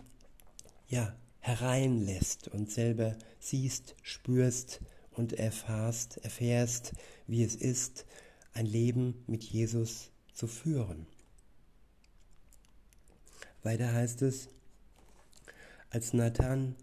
ja, 0.88 1.14
hereinlässt 1.40 2.48
und 2.48 2.72
selber 2.72 3.18
siehst, 3.40 3.96
spürst 4.04 4.80
und 5.12 5.34
erfahrst, 5.34 6.16
erfährst, 6.24 6.94
wie 7.28 7.44
es 7.44 7.56
ist, 7.56 8.06
ein 8.54 8.68
Leben 8.68 9.22
mit 9.28 9.44
Jesus 9.44 10.12
zu 10.34 10.48
führen. 10.48 11.08
Weiter 13.64 13.92
heißt 13.92 14.22
es, 14.22 14.48
als 15.92 16.14
Nathan 16.14 16.76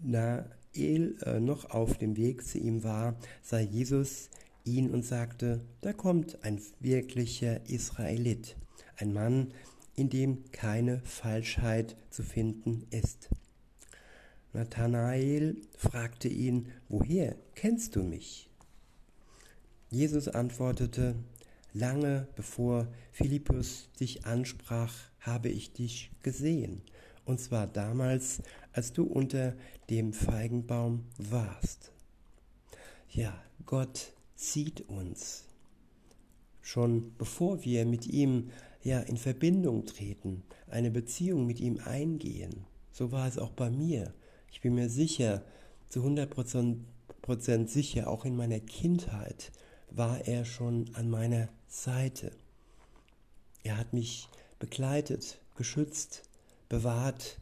Nael 0.00 0.44
äh, 0.74 1.40
noch 1.40 1.70
auf 1.70 1.98
dem 1.98 2.16
Weg 2.16 2.44
zu 2.44 2.58
ihm 2.58 2.82
war, 2.82 3.16
sah 3.42 3.60
Jesus 3.60 4.30
ihn 4.64 4.90
und 4.90 5.04
sagte, 5.04 5.60
da 5.80 5.92
kommt 5.92 6.44
ein 6.44 6.60
wirklicher 6.80 7.68
Israelit, 7.68 8.56
ein 8.96 9.12
Mann, 9.12 9.52
in 9.94 10.10
dem 10.10 10.50
keine 10.52 11.00
Falschheit 11.00 11.96
zu 12.10 12.22
finden 12.22 12.86
ist. 12.90 13.28
Nathanael 14.52 15.56
fragte 15.76 16.28
ihn, 16.28 16.68
woher 16.88 17.36
kennst 17.54 17.96
du 17.96 18.02
mich? 18.02 18.48
Jesus 19.90 20.28
antwortete, 20.28 21.14
lange 21.72 22.28
bevor 22.36 22.88
Philippus 23.12 23.88
dich 24.00 24.26
ansprach, 24.26 24.94
habe 25.20 25.48
ich 25.48 25.72
dich 25.72 26.10
gesehen, 26.22 26.82
und 27.28 27.38
zwar 27.38 27.66
damals, 27.66 28.42
als 28.72 28.94
du 28.94 29.04
unter 29.04 29.54
dem 29.90 30.14
Feigenbaum 30.14 31.04
warst. 31.18 31.92
Ja, 33.10 33.38
Gott 33.66 34.12
sieht 34.34 34.88
uns. 34.88 35.44
Schon 36.62 37.12
bevor 37.18 37.64
wir 37.64 37.84
mit 37.84 38.06
ihm 38.06 38.50
ja 38.82 39.00
in 39.00 39.18
Verbindung 39.18 39.84
treten, 39.84 40.42
eine 40.70 40.90
Beziehung 40.90 41.46
mit 41.46 41.60
ihm 41.60 41.78
eingehen. 41.84 42.64
So 42.92 43.12
war 43.12 43.28
es 43.28 43.36
auch 43.38 43.52
bei 43.52 43.68
mir. 43.70 44.14
Ich 44.50 44.62
bin 44.62 44.74
mir 44.74 44.88
sicher, 44.88 45.44
zu 45.90 46.00
100 46.00 46.30
Prozent 47.20 47.70
sicher, 47.70 48.08
auch 48.08 48.24
in 48.24 48.36
meiner 48.36 48.60
Kindheit 48.60 49.52
war 49.90 50.26
er 50.26 50.46
schon 50.46 50.90
an 50.94 51.10
meiner 51.10 51.50
Seite. 51.66 52.32
Er 53.64 53.76
hat 53.76 53.92
mich 53.92 54.28
begleitet, 54.58 55.40
geschützt, 55.56 56.27
bewahrt 56.68 57.38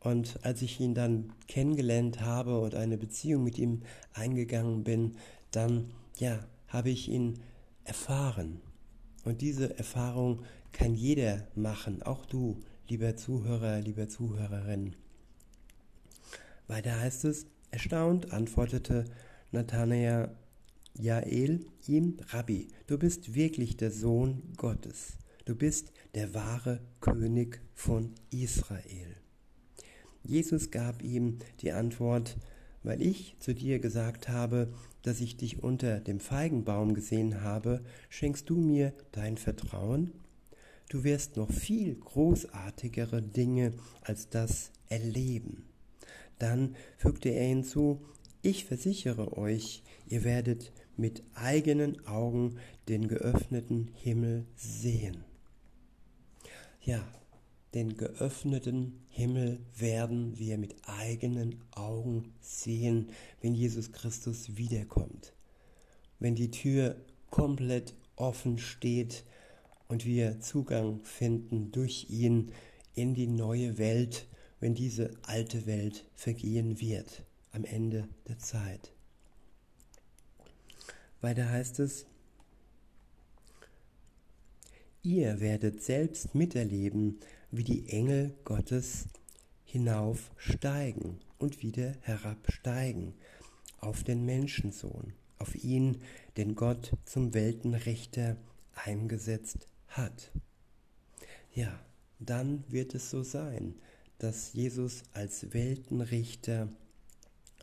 und 0.00 0.38
als 0.42 0.62
ich 0.62 0.80
ihn 0.80 0.94
dann 0.94 1.32
kennengelernt 1.46 2.20
habe 2.20 2.58
und 2.58 2.74
eine 2.74 2.96
Beziehung 2.96 3.44
mit 3.44 3.58
ihm 3.58 3.82
eingegangen 4.14 4.82
bin, 4.82 5.16
dann 5.50 5.90
ja, 6.18 6.44
habe 6.68 6.90
ich 6.90 7.08
ihn 7.08 7.40
erfahren. 7.84 8.60
Und 9.24 9.42
diese 9.42 9.76
Erfahrung 9.76 10.44
kann 10.72 10.94
jeder 10.94 11.46
machen, 11.54 12.02
auch 12.02 12.24
du, 12.24 12.60
lieber 12.88 13.16
Zuhörer, 13.16 13.80
lieber 13.80 14.08
Zuhörerin. 14.08 14.96
Weiter 16.66 16.98
heißt 16.98 17.24
es, 17.26 17.46
erstaunt 17.70 18.32
antwortete 18.32 19.04
Nathanael 19.52 20.30
Jael 20.94 21.66
ihm, 21.86 22.16
Rabbi, 22.28 22.68
du 22.86 22.98
bist 22.98 23.34
wirklich 23.34 23.76
der 23.76 23.90
Sohn 23.90 24.42
Gottes, 24.56 25.18
du 25.44 25.54
bist 25.54 25.92
der 26.14 26.34
wahre 26.34 26.80
König 27.00 27.60
von 27.74 28.14
Israel. 28.30 29.16
Jesus 30.22 30.70
gab 30.70 31.02
ihm 31.02 31.38
die 31.60 31.72
Antwort, 31.72 32.36
weil 32.82 33.02
ich 33.02 33.36
zu 33.40 33.54
dir 33.54 33.78
gesagt 33.78 34.28
habe, 34.28 34.72
dass 35.02 35.20
ich 35.20 35.36
dich 35.36 35.62
unter 35.62 36.00
dem 36.00 36.20
Feigenbaum 36.20 36.94
gesehen 36.94 37.42
habe, 37.42 37.82
schenkst 38.08 38.48
du 38.48 38.56
mir 38.56 38.92
dein 39.12 39.36
Vertrauen? 39.36 40.12
Du 40.88 41.04
wirst 41.04 41.36
noch 41.36 41.50
viel 41.50 41.94
großartigere 41.94 43.22
Dinge 43.22 43.72
als 44.02 44.28
das 44.28 44.72
erleben. 44.88 45.64
Dann 46.38 46.74
fügte 46.96 47.28
er 47.28 47.46
hinzu, 47.46 48.00
ich 48.42 48.64
versichere 48.64 49.36
euch, 49.36 49.82
ihr 50.06 50.24
werdet 50.24 50.72
mit 50.96 51.22
eigenen 51.34 52.06
Augen 52.06 52.56
den 52.88 53.08
geöffneten 53.08 53.88
Himmel 53.94 54.46
sehen. 54.56 55.24
Ja, 56.82 57.06
den 57.74 57.96
geöffneten 57.96 59.04
Himmel 59.10 59.60
werden 59.76 60.38
wir 60.38 60.56
mit 60.56 60.74
eigenen 60.86 61.60
Augen 61.72 62.32
sehen, 62.40 63.10
wenn 63.42 63.54
Jesus 63.54 63.92
Christus 63.92 64.56
wiederkommt. 64.56 65.34
Wenn 66.18 66.34
die 66.34 66.50
Tür 66.50 66.96
komplett 67.30 67.94
offen 68.16 68.58
steht 68.58 69.24
und 69.88 70.06
wir 70.06 70.40
Zugang 70.40 71.00
finden 71.04 71.70
durch 71.70 72.06
ihn 72.08 72.52
in 72.94 73.14
die 73.14 73.26
neue 73.26 73.76
Welt, 73.76 74.26
wenn 74.58 74.74
diese 74.74 75.12
alte 75.22 75.66
Welt 75.66 76.06
vergehen 76.14 76.80
wird 76.80 77.22
am 77.52 77.64
Ende 77.64 78.08
der 78.26 78.38
Zeit. 78.38 78.92
Weiter 81.20 81.50
heißt 81.50 81.80
es, 81.80 82.06
ihr 85.02 85.40
werdet 85.40 85.82
selbst 85.82 86.34
miterleben, 86.34 87.20
wie 87.50 87.64
die 87.64 87.88
Engel 87.88 88.34
Gottes 88.44 89.06
hinaufsteigen 89.64 91.20
und 91.38 91.62
wieder 91.62 91.94
herabsteigen 92.02 93.14
auf 93.78 94.04
den 94.04 94.26
Menschensohn, 94.26 95.14
auf 95.38 95.54
ihn, 95.54 96.02
den 96.36 96.54
Gott 96.54 96.92
zum 97.04 97.32
Weltenrichter 97.34 98.36
eingesetzt 98.74 99.66
hat. 99.88 100.30
Ja, 101.54 101.80
dann 102.18 102.64
wird 102.68 102.94
es 102.94 103.10
so 103.10 103.22
sein, 103.22 103.74
dass 104.18 104.52
Jesus 104.52 105.02
als 105.12 105.54
Weltenrichter 105.54 106.68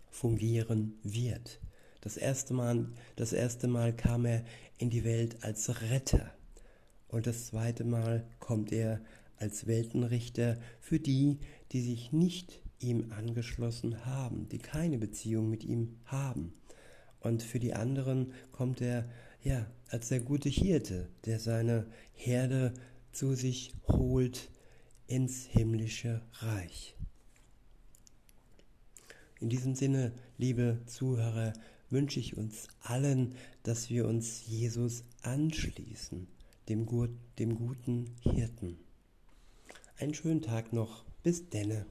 fungieren 0.10 0.98
wird. 1.04 1.60
Das 2.02 2.18
erste 2.18 2.54
Mal, 2.54 2.88
das 3.16 3.32
erste 3.32 3.68
Mal 3.68 3.96
kam 3.96 4.26
er 4.26 4.44
in 4.80 4.90
die 4.90 5.04
Welt 5.04 5.44
als 5.44 5.82
Retter 5.82 6.37
und 7.10 7.28
das 7.28 7.48
zweite 7.48 7.84
Mal 7.84 8.26
kommt 8.40 8.72
er 8.72 9.02
als 9.38 9.68
Weltenrichter 9.68 10.58
für 10.80 11.00
die, 11.00 11.40
die 11.72 11.82
sich 11.82 12.12
nicht 12.12 12.62
ihm 12.80 13.12
angeschlossen 13.12 14.06
haben, 14.06 14.48
die 14.50 14.60
keine 14.60 14.98
Beziehung 14.98 15.50
mit 15.50 15.64
ihm 15.64 15.98
haben. 16.06 16.54
Und 17.20 17.44
für 17.44 17.60
die 17.60 17.74
anderen 17.74 18.34
kommt 18.52 18.82
er 18.82 19.10
ja 19.44 19.66
als 19.90 20.10
der 20.10 20.20
gute 20.20 20.50
Hirte, 20.50 21.08
der 21.26 21.40
seine 21.40 21.88
Herde 22.14 22.74
zu 23.12 23.34
sich 23.34 23.74
holt 23.88 24.50
ins 25.08 25.46
himmlische 25.46 26.22
Reich. 26.34 26.96
In 29.40 29.50
diesem 29.50 29.76
Sinne, 29.76 30.12
liebe 30.38 30.80
Zuhörer, 30.86 31.54
wünsche 31.90 32.20
ich 32.20 32.38
uns 32.38 32.68
allen, 32.82 33.36
dass 33.64 33.90
wir 33.90 34.08
uns 34.08 34.46
Jesus 34.46 35.04
anschließen, 35.22 36.28
dem, 36.70 36.86
Gut, 36.86 37.12
dem 37.40 37.56
guten 37.56 38.16
Hirten. 38.22 38.78
Einen 39.98 40.14
schönen 40.14 40.42
Tag 40.42 40.74
noch. 40.74 41.06
Bis 41.24 41.50
denne. 41.50 41.86